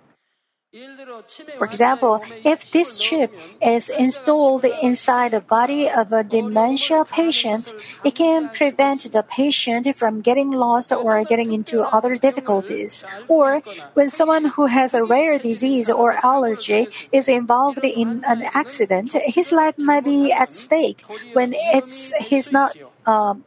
For 1.58 1.66
example, 1.66 2.22
if 2.44 2.72
this 2.72 2.98
chip 2.98 3.32
is 3.62 3.90
installed 3.90 4.66
inside 4.66 5.32
the 5.32 5.42
body 5.42 5.90
of 5.90 6.12
a 6.12 6.24
dementia 6.24 7.06
patient, 7.06 7.74
it 8.04 8.16
can 8.16 8.50
prevent 8.50 9.12
the 9.12 9.24
patient 9.24 9.96
from 9.96 10.22
getting 10.22 10.52
lost 10.52 10.92
or 10.92 11.24
getting 11.24 11.52
into 11.52 11.82
other 11.82 12.16
difficulties. 12.16 13.04
Or 13.28 13.62
when 13.94 14.10
someone 14.10 14.46
who 14.46 14.68
has 14.68 14.94
a 14.94 15.04
rare 15.04 15.40
disease 15.40 15.90
or 15.90 16.24
allergy 16.26 16.88
is 17.12 17.28
involved 17.28 17.84
in 17.84 18.24
an 18.28 18.44
accident, 18.54 19.13
his 19.13 19.52
life 19.52 19.78
might 19.78 20.04
be 20.04 20.32
at 20.32 20.54
stake 20.54 21.04
when 21.34 21.54
it's 21.56 22.12
he's 22.18 22.52
not 22.52 22.76
um, 23.06 23.44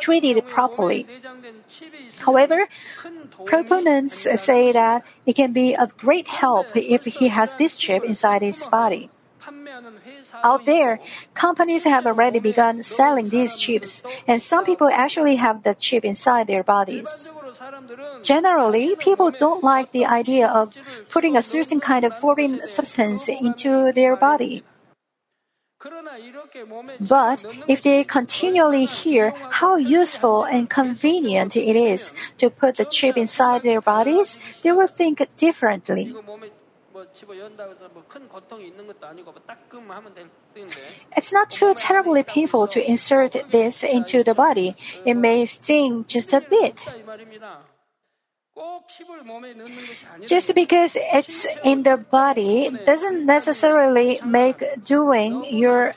treated 0.00 0.46
properly. 0.46 1.06
However, 2.20 2.68
proponents 3.44 4.26
say 4.40 4.72
that 4.72 5.04
it 5.26 5.34
can 5.36 5.52
be 5.52 5.76
of 5.76 5.96
great 5.96 6.28
help 6.28 6.66
if 6.74 7.04
he 7.04 7.28
has 7.28 7.54
this 7.54 7.76
chip 7.76 8.04
inside 8.04 8.42
his 8.42 8.66
body. 8.66 9.10
Out 10.42 10.66
there, 10.66 11.00
companies 11.34 11.84
have 11.84 12.06
already 12.06 12.38
begun 12.38 12.82
selling 12.82 13.30
these 13.30 13.56
chips, 13.56 14.02
and 14.26 14.42
some 14.42 14.64
people 14.64 14.88
actually 14.88 15.36
have 15.36 15.62
the 15.62 15.74
chip 15.74 16.04
inside 16.04 16.46
their 16.46 16.62
bodies. 16.62 17.30
Generally, 18.22 18.96
people 18.96 19.30
don't 19.30 19.64
like 19.64 19.92
the 19.92 20.04
idea 20.06 20.48
of 20.48 20.76
putting 21.08 21.36
a 21.36 21.42
certain 21.42 21.80
kind 21.80 22.04
of 22.04 22.16
foreign 22.18 22.66
substance 22.68 23.28
into 23.28 23.92
their 23.92 24.16
body. 24.16 24.64
But 27.00 27.44
if 27.68 27.82
they 27.82 28.02
continually 28.02 28.84
hear 28.84 29.32
how 29.50 29.76
useful 29.76 30.44
and 30.44 30.68
convenient 30.68 31.56
it 31.56 31.76
is 31.76 32.12
to 32.38 32.50
put 32.50 32.76
the 32.76 32.84
chip 32.84 33.16
inside 33.16 33.62
their 33.62 33.80
bodies, 33.80 34.38
they 34.62 34.72
will 34.72 34.88
think 34.88 35.22
differently. 35.36 36.12
It's 41.16 41.32
not 41.32 41.50
too 41.50 41.74
terribly 41.74 42.22
painful 42.24 42.66
to 42.68 42.90
insert 42.90 43.36
this 43.52 43.84
into 43.84 44.24
the 44.24 44.34
body. 44.34 44.74
It 45.04 45.14
may 45.14 45.46
sting 45.46 46.06
just 46.08 46.32
a 46.32 46.40
bit. 46.40 46.82
Just 50.24 50.54
because 50.54 50.96
it's 50.96 51.46
in 51.62 51.82
the 51.82 51.96
body 51.96 52.70
doesn't 52.84 53.26
necessarily 53.26 54.20
make 54.24 54.62
doing 54.84 55.44
your 55.50 55.94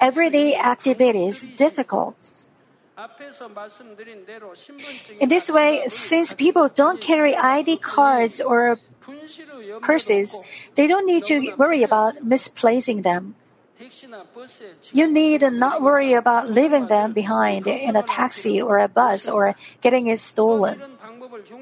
everyday 0.00 0.56
activities 0.56 1.42
difficult. 1.56 2.16
In 5.20 5.28
this 5.28 5.50
way, 5.50 5.82
since 5.88 6.34
people 6.34 6.68
don't 6.68 7.00
carry 7.00 7.34
ID 7.34 7.78
cards 7.78 8.40
or 8.40 8.78
purses, 9.80 10.38
they 10.74 10.86
don't 10.86 11.06
need 11.06 11.24
to 11.24 11.54
worry 11.56 11.82
about 11.82 12.22
misplacing 12.24 13.02
them. 13.02 13.34
You 14.92 15.10
need 15.10 15.42
not 15.52 15.82
worry 15.82 16.12
about 16.12 16.48
leaving 16.50 16.86
them 16.86 17.12
behind 17.12 17.66
in 17.66 17.96
a 17.96 18.02
taxi 18.02 18.62
or 18.62 18.78
a 18.78 18.86
bus 18.86 19.26
or 19.26 19.56
getting 19.80 20.06
it 20.06 20.20
stolen. 20.20 20.80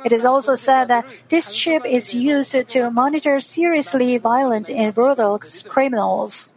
It 0.04 0.12
is 0.12 0.24
also 0.24 0.54
said 0.54 0.88
that 0.88 1.06
this 1.28 1.54
chip 1.54 1.84
is 1.84 2.14
used 2.14 2.56
to 2.68 2.90
monitor 2.90 3.38
seriously 3.40 4.18
violent 4.18 4.68
and 4.68 4.94
brutal 4.94 5.38
criminals. 5.68 6.48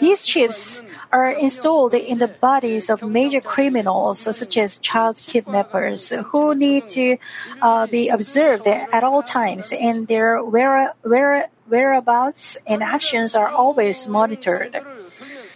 These 0.00 0.22
chips 0.22 0.82
are 1.10 1.30
installed 1.30 1.94
in 1.94 2.18
the 2.18 2.28
bodies 2.28 2.90
of 2.90 3.02
major 3.02 3.40
criminals, 3.40 4.20
such 4.20 4.56
as 4.58 4.78
child 4.78 5.20
kidnappers, 5.24 6.10
who 6.10 6.54
need 6.54 6.88
to 6.90 7.16
uh, 7.62 7.86
be 7.86 8.08
observed 8.08 8.66
at 8.66 9.02
all 9.02 9.22
times, 9.22 9.72
and 9.72 10.06
their 10.06 10.42
where, 10.42 10.94
where, 11.02 11.48
whereabouts 11.66 12.58
and 12.66 12.82
actions 12.82 13.34
are 13.34 13.48
always 13.48 14.06
monitored. 14.06 14.80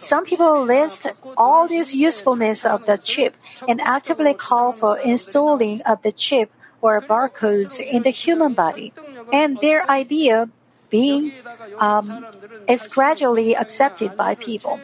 Some 0.03 0.25
people 0.25 0.67
list 0.67 1.07
all 1.37 1.67
this 1.67 1.95
usefulness 1.95 2.65
of 2.65 2.85
the 2.85 2.97
chip 2.97 3.39
and 3.67 3.79
actively 3.79 4.33
call 4.33 4.73
for 4.73 4.99
installing 4.99 5.79
of 5.87 6.01
the 6.01 6.11
chip 6.11 6.51
or 6.81 6.99
barcodes 6.99 7.79
in 7.79 8.03
the 8.03 8.11
human 8.11 8.53
body, 8.53 8.91
and 9.31 9.57
their 9.61 9.89
idea 9.89 10.49
being 10.89 11.31
um, 11.79 12.27
is 12.67 12.87
gradually 12.87 13.55
accepted 13.55 14.17
by 14.17 14.35
people. 14.35 14.77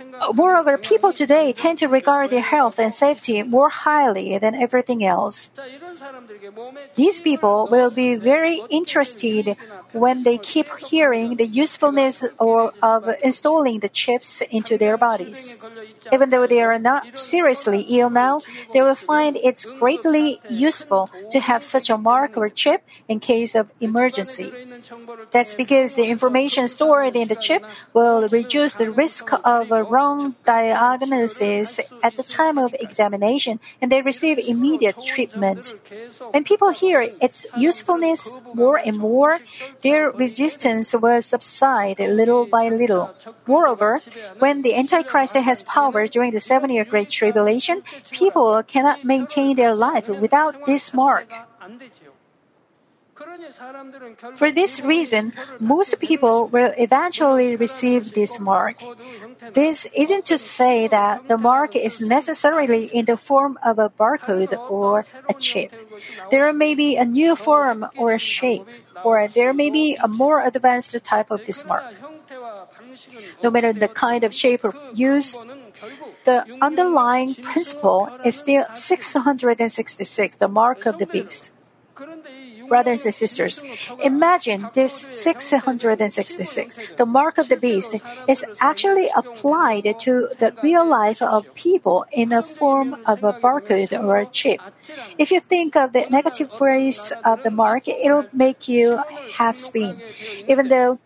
Uh, 0.00 0.32
moreover, 0.32 0.78
people 0.78 1.12
today 1.12 1.52
tend 1.52 1.78
to 1.78 1.86
regard 1.86 2.30
their 2.30 2.40
health 2.40 2.78
and 2.78 2.92
safety 2.92 3.42
more 3.42 3.68
highly 3.68 4.38
than 4.38 4.54
everything 4.54 5.04
else. 5.04 5.50
These 6.94 7.20
people 7.20 7.68
will 7.70 7.90
be 7.90 8.14
very 8.14 8.60
interested 8.70 9.56
when 9.92 10.22
they 10.22 10.38
keep 10.38 10.68
hearing 10.78 11.36
the 11.36 11.46
usefulness 11.46 12.24
or 12.38 12.72
of 12.82 13.08
installing 13.22 13.80
the 13.80 13.88
chips 13.88 14.40
into 14.50 14.78
their 14.78 14.96
bodies. 14.96 15.56
Even 16.12 16.30
though 16.30 16.46
they 16.46 16.62
are 16.62 16.78
not 16.78 17.18
seriously 17.18 17.80
ill 17.90 18.10
now, 18.10 18.40
they 18.72 18.80
will 18.80 18.94
find 18.94 19.36
it's 19.36 19.66
greatly 19.66 20.40
useful 20.48 21.10
to 21.30 21.40
have 21.40 21.62
such 21.62 21.90
a 21.90 21.98
mark 21.98 22.36
or 22.36 22.48
chip 22.48 22.82
in 23.08 23.20
case 23.20 23.54
of 23.54 23.68
emergency. 23.80 24.52
That's 25.30 25.54
because 25.54 25.94
the 25.94 26.04
information 26.04 26.68
stored 26.68 27.16
in 27.16 27.28
the 27.28 27.36
chip 27.36 27.64
will 27.92 28.28
reduce 28.28 28.74
the 28.74 28.90
risk 28.90 29.30
of 29.44 29.70
a 29.70 29.84
wrong 29.90 30.36
diagnosis 30.46 31.80
at 32.02 32.14
the 32.16 32.22
time 32.22 32.56
of 32.56 32.74
examination 32.78 33.58
and 33.80 33.90
they 33.90 34.02
receive 34.02 34.38
immediate 34.38 34.96
treatment. 35.04 35.74
When 36.30 36.44
people 36.44 36.70
hear 36.70 37.00
its 37.20 37.46
usefulness 37.56 38.30
more 38.54 38.78
and 38.78 38.96
more, 38.96 39.40
their 39.82 40.10
resistance 40.10 40.94
will 40.94 41.22
subside 41.22 41.98
little 41.98 42.46
by 42.46 42.68
little. 42.68 43.10
Moreover, 43.46 44.00
when 44.38 44.62
the 44.62 44.74
Antichrist 44.74 45.34
has 45.34 45.62
power 45.64 46.06
during 46.06 46.32
the 46.32 46.40
seven 46.40 46.70
year 46.70 46.84
Great 46.84 47.10
Tribulation, 47.10 47.82
people 48.10 48.62
cannot 48.62 49.04
maintain 49.04 49.56
their 49.56 49.74
life 49.74 50.08
without 50.08 50.66
this 50.66 50.94
mark. 50.94 51.28
For 54.34 54.50
this 54.52 54.80
reason, 54.80 55.32
most 55.58 55.98
people 56.00 56.48
will 56.48 56.72
eventually 56.78 57.56
receive 57.56 58.14
this 58.14 58.40
mark. 58.40 58.76
This 59.52 59.86
isn't 59.94 60.24
to 60.26 60.38
say 60.38 60.88
that 60.88 61.28
the 61.28 61.36
mark 61.36 61.76
is 61.76 62.00
necessarily 62.00 62.86
in 62.86 63.04
the 63.04 63.16
form 63.16 63.58
of 63.64 63.78
a 63.78 63.90
barcode 63.90 64.56
or 64.70 65.04
a 65.28 65.34
chip. 65.34 65.72
There 66.30 66.52
may 66.52 66.74
be 66.74 66.96
a 66.96 67.04
new 67.04 67.36
form 67.36 67.86
or 67.96 68.12
a 68.12 68.18
shape, 68.18 68.66
or 69.04 69.28
there 69.28 69.52
may 69.52 69.70
be 69.70 69.96
a 69.96 70.08
more 70.08 70.40
advanced 70.40 70.96
type 71.04 71.30
of 71.30 71.44
this 71.44 71.64
mark. 71.66 71.84
No 73.42 73.50
matter 73.50 73.72
the 73.72 73.88
kind 73.88 74.24
of 74.24 74.34
shape 74.34 74.64
or 74.64 74.74
use, 74.94 75.36
the 76.24 76.44
underlying 76.60 77.34
principle 77.34 78.08
is 78.24 78.36
still 78.36 78.64
666, 78.72 80.36
the 80.36 80.48
mark 80.48 80.86
of 80.86 80.98
the 80.98 81.06
beast 81.06 81.50
brothers 82.70 83.04
and 83.04 83.12
sisters, 83.12 83.60
imagine 84.00 84.70
this 84.72 84.94
666. 84.94 86.94
The 86.96 87.04
mark 87.04 87.36
of 87.36 87.50
the 87.50 87.58
beast 87.58 87.98
is 88.30 88.46
actually 88.60 89.10
applied 89.14 89.98
to 90.06 90.30
the 90.38 90.54
real 90.62 90.86
life 90.86 91.20
of 91.20 91.52
people 91.54 92.06
in 92.14 92.30
the 92.30 92.42
form 92.42 92.96
of 93.04 93.26
a 93.26 93.34
barcode 93.34 93.92
or 93.92 94.16
a 94.16 94.26
chip. 94.26 94.62
If 95.18 95.34
you 95.34 95.40
think 95.40 95.74
of 95.74 95.92
the 95.92 96.06
negative 96.08 96.54
phrase 96.54 97.12
of 97.24 97.42
the 97.42 97.50
mark, 97.50 97.88
it'll 97.88 98.30
make 98.32 98.68
you 98.68 99.02
half 99.34 99.56
spin. 99.56 100.00
Even 100.46 100.68
though, 100.68 101.00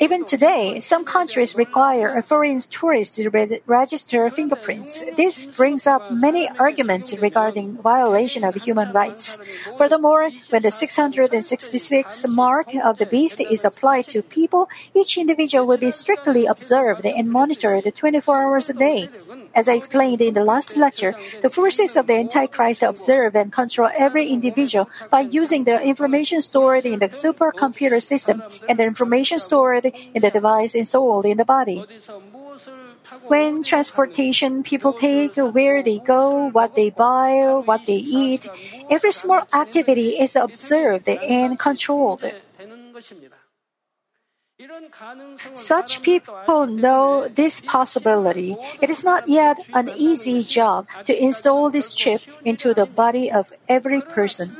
even 0.00 0.24
today, 0.24 0.80
some 0.80 1.04
countries 1.04 1.54
require 1.54 2.16
a 2.16 2.22
foreign 2.22 2.60
tourist 2.60 3.16
to 3.16 3.28
register 3.66 4.30
fingerprints. 4.30 5.04
This 5.16 5.44
brings 5.44 5.86
up 5.86 6.10
many 6.10 6.48
arguments 6.58 7.12
regarding 7.12 7.76
violation 7.76 8.44
of 8.44 8.54
human 8.54 8.92
rights. 8.92 9.38
Furthermore, 9.76 10.30
when 10.48 10.62
the 10.62 10.70
666 11.10 12.28
mark 12.28 12.74
of 12.76 12.98
the 12.98 13.06
beast 13.06 13.40
is 13.40 13.64
applied 13.64 14.06
to 14.06 14.22
people, 14.22 14.68
each 14.94 15.18
individual 15.18 15.66
will 15.66 15.78
be 15.78 15.90
strictly 15.90 16.46
observed 16.46 17.04
and 17.04 17.28
monitored 17.28 17.92
24 17.94 18.42
hours 18.42 18.70
a 18.70 18.72
day. 18.72 19.08
As 19.52 19.68
I 19.68 19.74
explained 19.74 20.20
in 20.20 20.34
the 20.34 20.44
last 20.44 20.76
lecture, 20.76 21.14
the 21.40 21.50
forces 21.50 21.96
of 21.96 22.06
the 22.06 22.14
Antichrist 22.14 22.82
observe 22.82 23.34
and 23.34 23.52
control 23.52 23.90
every 23.98 24.28
individual 24.28 24.88
by 25.10 25.22
using 25.22 25.64
the 25.64 25.82
information 25.82 26.40
stored 26.40 26.86
in 26.86 27.00
the 27.00 27.08
supercomputer 27.08 28.00
system 28.00 28.42
and 28.68 28.78
the 28.78 28.84
information 28.84 29.40
stored 29.40 29.86
in 29.86 30.22
the 30.22 30.30
device 30.30 30.76
installed 30.76 31.26
in 31.26 31.36
the 31.36 31.44
body. 31.44 31.84
When 33.28 33.62
transportation 33.62 34.62
people 34.62 34.92
take, 34.92 35.36
where 35.36 35.82
they 35.82 35.98
go, 35.98 36.50
what 36.50 36.74
they 36.74 36.90
buy, 36.90 37.62
what 37.64 37.86
they 37.86 38.00
eat, 38.00 38.48
every 38.90 39.12
small 39.12 39.46
activity 39.52 40.20
is 40.20 40.36
observed 40.36 41.08
and 41.08 41.58
controlled. 41.58 42.24
Such 45.54 46.02
people 46.02 46.66
know 46.66 47.28
this 47.28 47.60
possibility. 47.60 48.56
It 48.80 48.90
is 48.90 49.02
not 49.02 49.28
yet 49.28 49.58
an 49.74 49.90
easy 49.96 50.42
job 50.42 50.86
to 51.06 51.14
install 51.16 51.70
this 51.70 51.92
chip 51.92 52.22
into 52.44 52.74
the 52.74 52.86
body 52.86 53.30
of 53.30 53.52
every 53.68 54.00
person. 54.00 54.56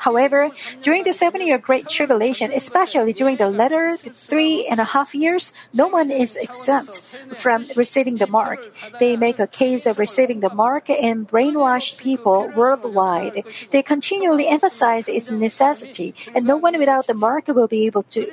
However, 0.00 0.50
during 0.82 1.04
the 1.04 1.12
seven 1.12 1.46
year 1.46 1.58
Great 1.58 1.88
Tribulation, 1.88 2.50
especially 2.52 3.12
during 3.12 3.36
the 3.36 3.48
latter 3.48 3.96
three 3.96 4.66
and 4.66 4.80
a 4.80 4.84
half 4.84 5.14
years, 5.14 5.52
no 5.72 5.88
one 5.88 6.10
is 6.10 6.36
exempt 6.36 7.00
from 7.36 7.66
receiving 7.76 8.16
the 8.16 8.26
mark. 8.26 8.60
They 8.98 9.16
make 9.16 9.38
a 9.38 9.46
case 9.46 9.84
of 9.84 9.98
receiving 9.98 10.40
the 10.40 10.52
mark 10.52 10.88
and 10.88 11.28
brainwash 11.28 11.98
people 11.98 12.50
worldwide. 12.56 13.44
They 13.70 13.82
continually 13.82 14.48
emphasize 14.48 15.06
its 15.08 15.30
necessity, 15.30 16.14
and 16.34 16.46
no 16.46 16.56
one 16.56 16.78
without 16.78 17.06
the 17.06 17.14
mark 17.14 17.48
will 17.48 17.68
be 17.68 17.84
able 17.86 18.04
to 18.16 18.32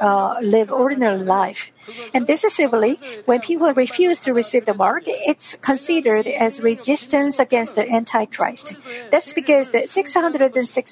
uh, 0.00 0.40
live 0.40 0.72
ordinary 0.72 1.18
life. 1.18 1.70
And 2.14 2.26
decisively, 2.26 2.98
when 3.26 3.40
people 3.40 3.72
refuse 3.74 4.20
to 4.20 4.32
receive 4.32 4.64
the 4.64 4.74
mark, 4.74 5.04
it's 5.06 5.54
considered 5.56 6.26
as 6.26 6.60
resistance 6.60 7.38
against 7.38 7.74
the 7.74 7.84
Antichrist. 7.90 8.72
That's 9.10 9.32
because 9.32 9.70
the 9.70 9.86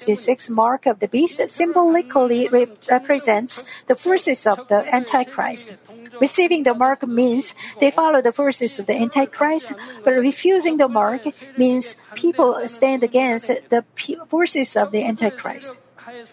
666 0.03 0.49
mark 0.49 0.85
of 0.85 0.99
the 0.99 1.07
beast 1.07 1.39
symbolically 1.49 2.47
re- 2.49 2.67
represents 2.89 3.63
the 3.87 3.95
forces 3.95 4.45
of 4.45 4.67
the 4.67 4.83
Antichrist. 4.93 5.73
Receiving 6.19 6.63
the 6.63 6.73
mark 6.73 7.07
means 7.07 7.55
they 7.79 7.89
follow 7.89 8.21
the 8.21 8.33
forces 8.33 8.77
of 8.79 8.85
the 8.85 8.95
Antichrist, 8.95 9.71
but 10.03 10.13
refusing 10.13 10.77
the 10.77 10.89
mark 10.89 11.23
means 11.57 11.95
people 12.15 12.59
stand 12.67 13.03
against 13.03 13.47
the 13.47 13.83
forces 14.27 14.75
of 14.75 14.91
the 14.91 15.03
Antichrist. 15.03 15.77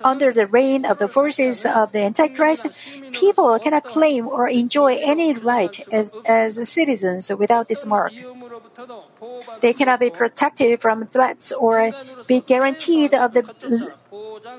Under 0.02 0.32
the 0.32 0.46
reign 0.46 0.84
of 0.84 0.98
the 0.98 1.08
forces 1.08 1.64
of 1.64 1.92
the 1.92 2.00
Antichrist, 2.00 2.66
people 3.12 3.58
cannot 3.58 3.84
claim 3.84 4.26
or 4.26 4.48
enjoy 4.48 4.96
any 5.00 5.32
right 5.32 5.74
as, 5.92 6.12
as 6.24 6.68
citizens 6.68 7.30
without 7.30 7.68
this 7.68 7.86
mark. 7.86 8.12
They 9.60 9.72
cannot 9.72 10.00
be 10.00 10.10
protected 10.10 10.80
from 10.80 11.06
threats 11.06 11.52
or 11.52 11.92
be 12.26 12.40
guaranteed 12.40 13.14
of 13.14 13.34
the, 13.34 13.42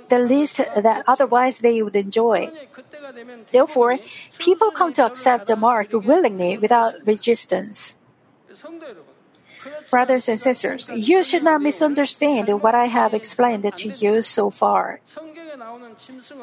the 0.10 0.20
least 0.20 0.58
that 0.58 1.04
otherwise 1.08 1.60
they 1.60 1.82
would 1.82 1.96
enjoy. 1.96 2.52
Therefore, 3.52 4.00
people 4.38 4.72
come 4.72 4.94
to 4.94 5.06
accept 5.06 5.48
the 5.48 5.56
mark 5.56 5.92
willingly 5.94 6.58
without 6.58 6.96
resistance. 7.06 7.96
Brothers 9.90 10.30
and 10.30 10.40
sisters, 10.40 10.90
you 10.94 11.24
should 11.24 11.44
not 11.44 11.62
misunderstand 11.62 12.48
what 12.62 12.74
I 12.74 12.86
have 12.86 13.14
explained 13.14 13.66
to 13.76 13.90
you 13.90 14.22
so 14.22 14.50
far. 14.50 15.00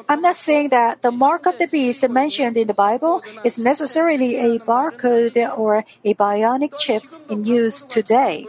I'm 0.07 0.21
not 0.21 0.35
saying 0.35 0.69
that 0.69 1.01
the 1.01 1.11
mark 1.11 1.45
of 1.45 1.57
the 1.57 1.67
beast 1.67 2.07
mentioned 2.07 2.57
in 2.57 2.67
the 2.67 2.73
Bible 2.73 3.23
is 3.43 3.57
necessarily 3.57 4.37
a 4.37 4.59
barcode 4.59 5.35
or 5.57 5.83
a 6.03 6.13
bionic 6.13 6.77
chip 6.77 7.03
in 7.29 7.43
use 7.43 7.81
today. 7.81 8.47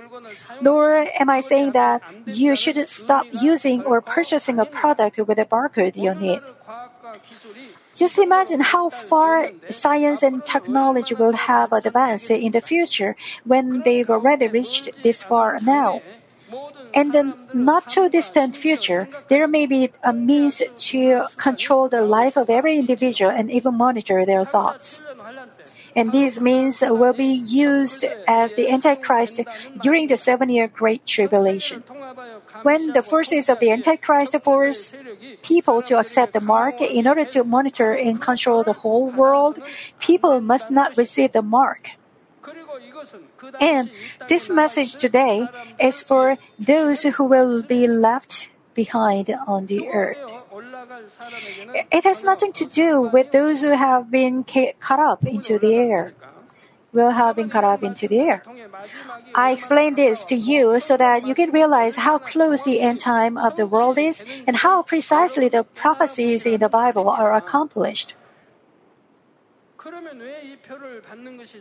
Nor 0.60 1.06
am 1.18 1.30
I 1.30 1.40
saying 1.40 1.72
that 1.72 2.02
you 2.26 2.54
should 2.54 2.86
stop 2.86 3.26
using 3.32 3.82
or 3.82 4.00
purchasing 4.00 4.58
a 4.58 4.66
product 4.66 5.18
with 5.18 5.38
a 5.38 5.44
barcode 5.44 5.96
on 5.98 6.22
it. 6.22 6.42
Just 7.94 8.18
imagine 8.18 8.60
how 8.60 8.88
far 8.88 9.50
science 9.68 10.22
and 10.22 10.44
technology 10.44 11.14
will 11.14 11.32
have 11.32 11.72
advanced 11.72 12.30
in 12.30 12.52
the 12.52 12.60
future 12.60 13.16
when 13.44 13.82
they've 13.82 14.08
already 14.08 14.46
reached 14.46 15.02
this 15.02 15.22
far 15.22 15.58
now. 15.60 16.00
In 16.92 17.10
the 17.10 17.36
not 17.54 17.88
too 17.88 18.08
distant 18.08 18.56
future, 18.56 19.08
there 19.28 19.46
may 19.46 19.66
be 19.66 19.90
a 20.02 20.12
means 20.12 20.62
to 20.90 21.26
control 21.36 21.88
the 21.88 22.02
life 22.02 22.36
of 22.36 22.50
every 22.50 22.78
individual 22.78 23.30
and 23.30 23.50
even 23.50 23.76
monitor 23.76 24.24
their 24.26 24.44
thoughts. 24.44 25.04
And 25.96 26.12
these 26.12 26.40
means 26.40 26.80
will 26.80 27.12
be 27.12 27.32
used 27.32 28.04
as 28.26 28.54
the 28.54 28.70
Antichrist 28.70 29.40
during 29.80 30.06
the 30.06 30.16
seven 30.16 30.48
year 30.48 30.68
Great 30.68 31.06
Tribulation. 31.06 31.82
When 32.62 32.92
the 32.92 33.02
forces 33.02 33.48
of 33.48 33.60
the 33.60 33.70
Antichrist 33.70 34.36
force 34.42 34.92
people 35.42 35.82
to 35.82 35.98
accept 35.98 36.32
the 36.32 36.40
mark 36.40 36.80
in 36.80 37.06
order 37.06 37.24
to 37.24 37.44
monitor 37.44 37.92
and 37.92 38.20
control 38.20 38.62
the 38.62 38.72
whole 38.72 39.08
world, 39.10 39.58
people 39.98 40.40
must 40.40 40.70
not 40.70 40.96
receive 40.96 41.32
the 41.32 41.42
mark. 41.42 41.90
And 43.60 43.90
this 44.28 44.50
message 44.50 44.96
today 44.96 45.48
is 45.78 46.02
for 46.02 46.36
those 46.58 47.02
who 47.02 47.24
will 47.24 47.62
be 47.62 47.86
left 47.86 48.50
behind 48.74 49.30
on 49.46 49.66
the 49.66 49.88
earth. 49.88 50.39
It 51.92 52.04
has 52.04 52.24
nothing 52.24 52.52
to 52.54 52.66
do 52.66 53.02
with 53.02 53.30
those 53.30 53.62
who 53.62 53.70
have 53.70 54.10
been 54.10 54.44
caught 54.44 55.00
up 55.00 55.24
into 55.24 55.58
the 55.58 55.74
air. 55.74 56.14
will 56.92 57.10
have 57.10 57.36
been 57.36 57.48
caught 57.48 57.64
up 57.64 57.82
into 57.82 58.08
the 58.08 58.18
air. 58.18 58.42
I 59.34 59.52
explain 59.52 59.94
this 59.94 60.24
to 60.24 60.34
you 60.34 60.80
so 60.80 60.96
that 60.96 61.26
you 61.26 61.34
can 61.34 61.50
realize 61.50 61.96
how 61.96 62.18
close 62.18 62.62
the 62.62 62.80
end 62.80 63.00
time 63.00 63.38
of 63.38 63.56
the 63.56 63.66
world 63.66 63.98
is 63.98 64.24
and 64.46 64.56
how 64.56 64.82
precisely 64.82 65.48
the 65.48 65.64
prophecies 65.64 66.46
in 66.46 66.60
the 66.60 66.68
Bible 66.68 67.08
are 67.08 67.34
accomplished. 67.34 68.14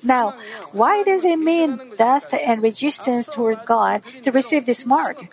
Now, 0.04 0.36
why 0.72 1.04
does 1.04 1.24
it 1.24 1.40
mean 1.40 1.94
death 1.98 2.34
and 2.34 2.62
resistance 2.62 3.28
toward 3.28 3.66
God 3.66 4.02
to 4.24 4.32
receive 4.32 4.66
this 4.66 4.86
mark? 4.86 5.24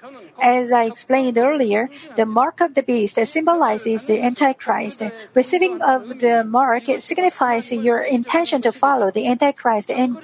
As 0.40 0.70
I 0.70 0.84
explained 0.84 1.38
earlier, 1.38 1.90
the 2.16 2.26
mark 2.26 2.60
of 2.60 2.74
the 2.74 2.82
beast 2.82 3.18
symbolizes 3.26 4.04
the 4.04 4.22
Antichrist. 4.22 5.02
Receiving 5.34 5.82
of 5.82 6.20
the 6.20 6.44
mark 6.44 6.84
signifies 6.98 7.72
your 7.72 8.00
intention 8.00 8.62
to 8.62 8.72
follow 8.72 9.10
the 9.10 9.26
Antichrist 9.26 9.90
and 9.90 10.18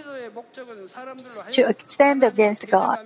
to 1.52 1.74
stand 1.86 2.24
against 2.24 2.68
God. 2.68 2.98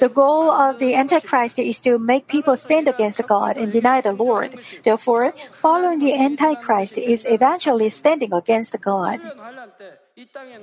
The 0.00 0.08
goal 0.08 0.50
of 0.50 0.78
the 0.78 0.94
Antichrist 0.94 1.58
is 1.58 1.78
to 1.80 1.98
make 1.98 2.26
people 2.26 2.56
stand 2.56 2.88
against 2.88 3.26
God 3.26 3.56
and 3.56 3.72
deny 3.72 4.00
the 4.00 4.12
Lord. 4.12 4.58
Therefore, 4.82 5.34
following 5.52 5.98
the 5.98 6.14
Antichrist 6.14 6.98
is 6.98 7.26
eventually 7.26 7.90
standing 7.90 8.32
against 8.32 8.80
God. 8.80 9.20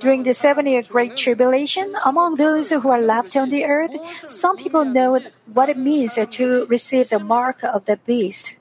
During 0.00 0.22
the 0.22 0.34
seven 0.34 0.66
year 0.66 0.82
Great 0.82 1.16
Tribulation, 1.16 1.94
among 2.04 2.36
those 2.36 2.70
who 2.70 2.88
are 2.90 3.00
left 3.00 3.36
on 3.36 3.50
the 3.50 3.64
earth, 3.64 3.94
some 4.26 4.56
people 4.56 4.84
know 4.84 5.18
what 5.52 5.68
it 5.68 5.78
means 5.78 6.14
to 6.14 6.66
receive 6.66 7.10
the 7.10 7.18
mark 7.18 7.64
of 7.64 7.86
the 7.86 7.96
beast. 7.96 8.57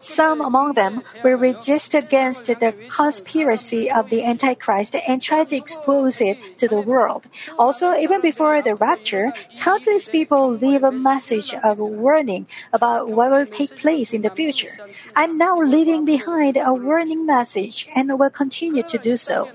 Some 0.00 0.40
among 0.40 0.74
them 0.74 1.02
will 1.22 1.36
resist 1.36 1.94
against 1.94 2.46
the 2.46 2.74
conspiracy 2.88 3.90
of 3.90 4.10
the 4.10 4.24
Antichrist 4.24 4.94
and 5.08 5.20
try 5.20 5.44
to 5.44 5.56
expose 5.56 6.20
it 6.20 6.58
to 6.58 6.68
the 6.68 6.80
world. 6.80 7.26
Also, 7.58 7.94
even 7.94 8.20
before 8.20 8.62
the 8.62 8.74
rapture, 8.74 9.32
countless 9.58 10.08
people 10.08 10.50
leave 10.50 10.82
a 10.82 10.92
message 10.92 11.54
of 11.62 11.78
warning 11.78 12.46
about 12.72 13.08
what 13.10 13.30
will 13.30 13.46
take 13.46 13.76
place 13.76 14.12
in 14.12 14.22
the 14.22 14.30
future. 14.30 14.76
I'm 15.16 15.36
now 15.36 15.58
leaving 15.60 16.04
behind 16.04 16.56
a 16.56 16.72
warning 16.72 17.26
message 17.26 17.88
and 17.94 18.18
will 18.18 18.30
continue 18.30 18.82
to 18.82 18.98
do 18.98 19.16
so. 19.16 19.48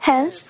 Hence, 0.00 0.46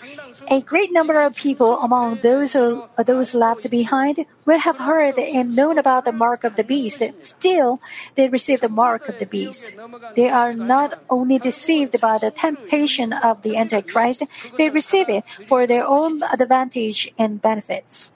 a 0.50 0.60
great 0.60 0.92
number 0.92 1.20
of 1.20 1.34
people 1.34 1.78
among 1.80 2.16
those 2.20 2.52
those 2.52 3.34
left 3.34 3.68
behind 3.70 4.24
will 4.44 4.58
have 4.58 4.78
heard 4.78 5.18
and 5.18 5.56
known 5.56 5.78
about 5.78 6.04
the 6.04 6.12
mark 6.12 6.44
of 6.44 6.56
the 6.56 6.64
beast. 6.64 7.02
Still, 7.22 7.80
they 8.14 8.28
receive 8.28 8.60
the 8.60 8.68
mark 8.68 9.08
of 9.08 9.18
the 9.18 9.26
beast. 9.26 9.72
They 10.14 10.28
are 10.28 10.52
not 10.54 11.00
only 11.10 11.38
deceived 11.38 12.00
by 12.00 12.18
the 12.18 12.30
temptation 12.30 13.12
of 13.12 13.42
the 13.42 13.56
Antichrist, 13.56 14.22
they 14.56 14.70
receive 14.70 15.08
it 15.08 15.24
for 15.46 15.66
their 15.66 15.86
own 15.86 16.22
advantage 16.22 17.12
and 17.18 17.40
benefits. 17.40 18.14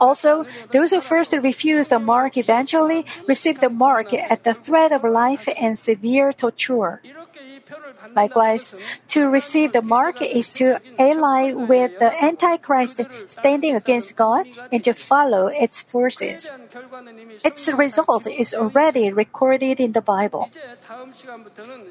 Also, 0.00 0.44
those 0.72 0.90
who 0.90 1.00
first 1.00 1.32
refuse 1.32 1.88
the 1.88 1.98
mark 1.98 2.36
eventually 2.36 3.06
receive 3.28 3.60
the 3.60 3.70
mark 3.70 4.12
at 4.12 4.44
the 4.44 4.54
threat 4.54 4.92
of 4.92 5.04
life 5.04 5.48
and 5.60 5.78
severe 5.78 6.32
torture. 6.32 7.00
Likewise, 8.14 8.74
to 9.08 9.28
receive 9.28 9.72
the 9.72 9.82
mark 9.82 10.20
is 10.20 10.52
to 10.52 10.78
ally 10.98 11.52
with 11.52 11.98
the 11.98 12.12
Antichrist 12.22 13.00
standing 13.26 13.74
against 13.74 14.16
God 14.16 14.46
and 14.70 14.84
to 14.84 14.92
follow 14.92 15.46
its 15.46 15.80
forces. 15.80 16.54
Its 17.44 17.68
result 17.68 18.26
is 18.26 18.54
already 18.54 19.10
recorded 19.10 19.80
in 19.80 19.92
the 19.92 20.02
Bible. 20.02 20.50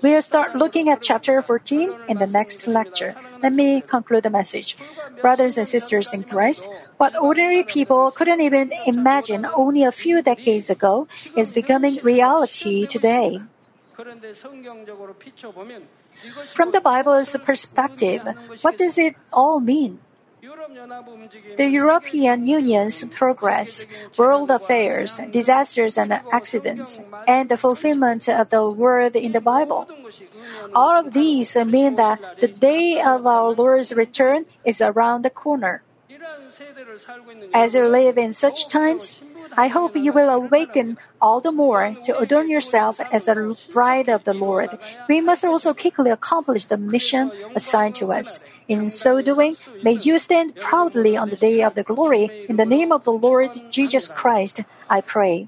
We'll 0.02 0.22
start 0.22 0.56
looking 0.56 0.90
at 0.90 1.02
chapter 1.02 1.42
14 1.42 1.92
in 2.08 2.18
the 2.18 2.28
next 2.28 2.68
lecture. 2.68 3.16
Let 3.42 3.54
me 3.54 3.82
conclude 3.82 4.24
the 4.24 4.30
message. 4.30 4.78
Brothers 5.22 5.58
and 5.58 5.68
sisters 5.68 6.14
in 6.14 6.24
Christ, 6.24 6.68
what 6.98 7.16
ordinary 7.16 7.64
people 7.64 8.12
couldn't 8.12 8.42
even 8.42 8.72
imagine 8.86 9.46
only 9.56 9.84
a 9.84 9.92
few 9.92 10.22
decades 10.22 10.70
ago 10.70 11.08
is 11.38 11.52
becoming 11.52 12.00
reality 12.04 12.86
today. 12.86 13.42
From 16.54 16.72
the 16.72 16.82
Bible's 16.82 17.36
perspective, 17.44 18.22
what 18.62 18.78
does 18.78 18.98
it 18.98 19.16
all 19.32 19.60
mean? 19.60 20.00
The 21.56 21.70
European 21.72 22.46
Union's 22.46 23.04
progress, 23.06 23.88
world 24.18 24.52
affairs, 24.52 25.18
disasters 25.32 25.98
and 25.98 26.12
accidents, 26.34 27.00
and 27.26 27.48
the 27.48 27.56
fulfillment 27.56 28.28
of 28.28 28.50
the 28.50 28.68
word 28.70 29.16
in 29.16 29.32
the 29.32 29.40
Bible. 29.40 29.88
All 30.76 31.00
of 31.00 31.14
these 31.14 31.56
mean 31.56 31.96
that 31.96 32.42
the 32.42 32.50
day 32.50 33.00
of 33.00 33.26
our 33.26 33.52
Lord's 33.52 33.94
return 33.94 34.46
is 34.66 34.82
around 34.82 35.22
the 35.24 35.30
corner. 35.30 35.82
As 37.54 37.76
you 37.76 37.88
live 37.88 38.18
in 38.18 38.34
such 38.34 38.70
times, 38.70 39.22
I 39.58 39.68
hope 39.68 39.96
you 39.96 40.12
will 40.12 40.30
awaken 40.30 40.98
all 41.22 41.40
the 41.40 41.52
more 41.52 41.96
to 42.06 42.18
adorn 42.18 42.50
yourself 42.50 43.00
as 43.12 43.28
a 43.28 43.56
bride 43.72 44.10
of 44.10 44.24
the 44.24 44.34
Lord. 44.34 44.78
We 45.08 45.22
must 45.22 45.46
also 45.46 45.74
quickly 45.74 46.12
accomplish 46.12 46.66
the 46.66 46.78
mission 46.78 47.32
assigned 47.56 47.96
to 47.96 48.12
us. 48.12 48.40
In 48.68 48.90
so 48.90 49.22
doing, 49.22 49.56
may 49.82 49.94
you 49.94 50.18
stand 50.20 50.56
proudly 50.56 51.16
on 51.18 51.30
the 51.30 51.38
day 51.38 51.62
of 51.62 51.76
the 51.76 51.84
glory. 51.84 52.46
In 52.48 52.58
the 52.58 52.66
name 52.66 52.92
of 52.92 53.04
the 53.04 53.14
Lord 53.14 53.52
Jesus 53.70 54.08
Christ, 54.08 54.62
I 54.90 55.02
pray. 55.02 55.48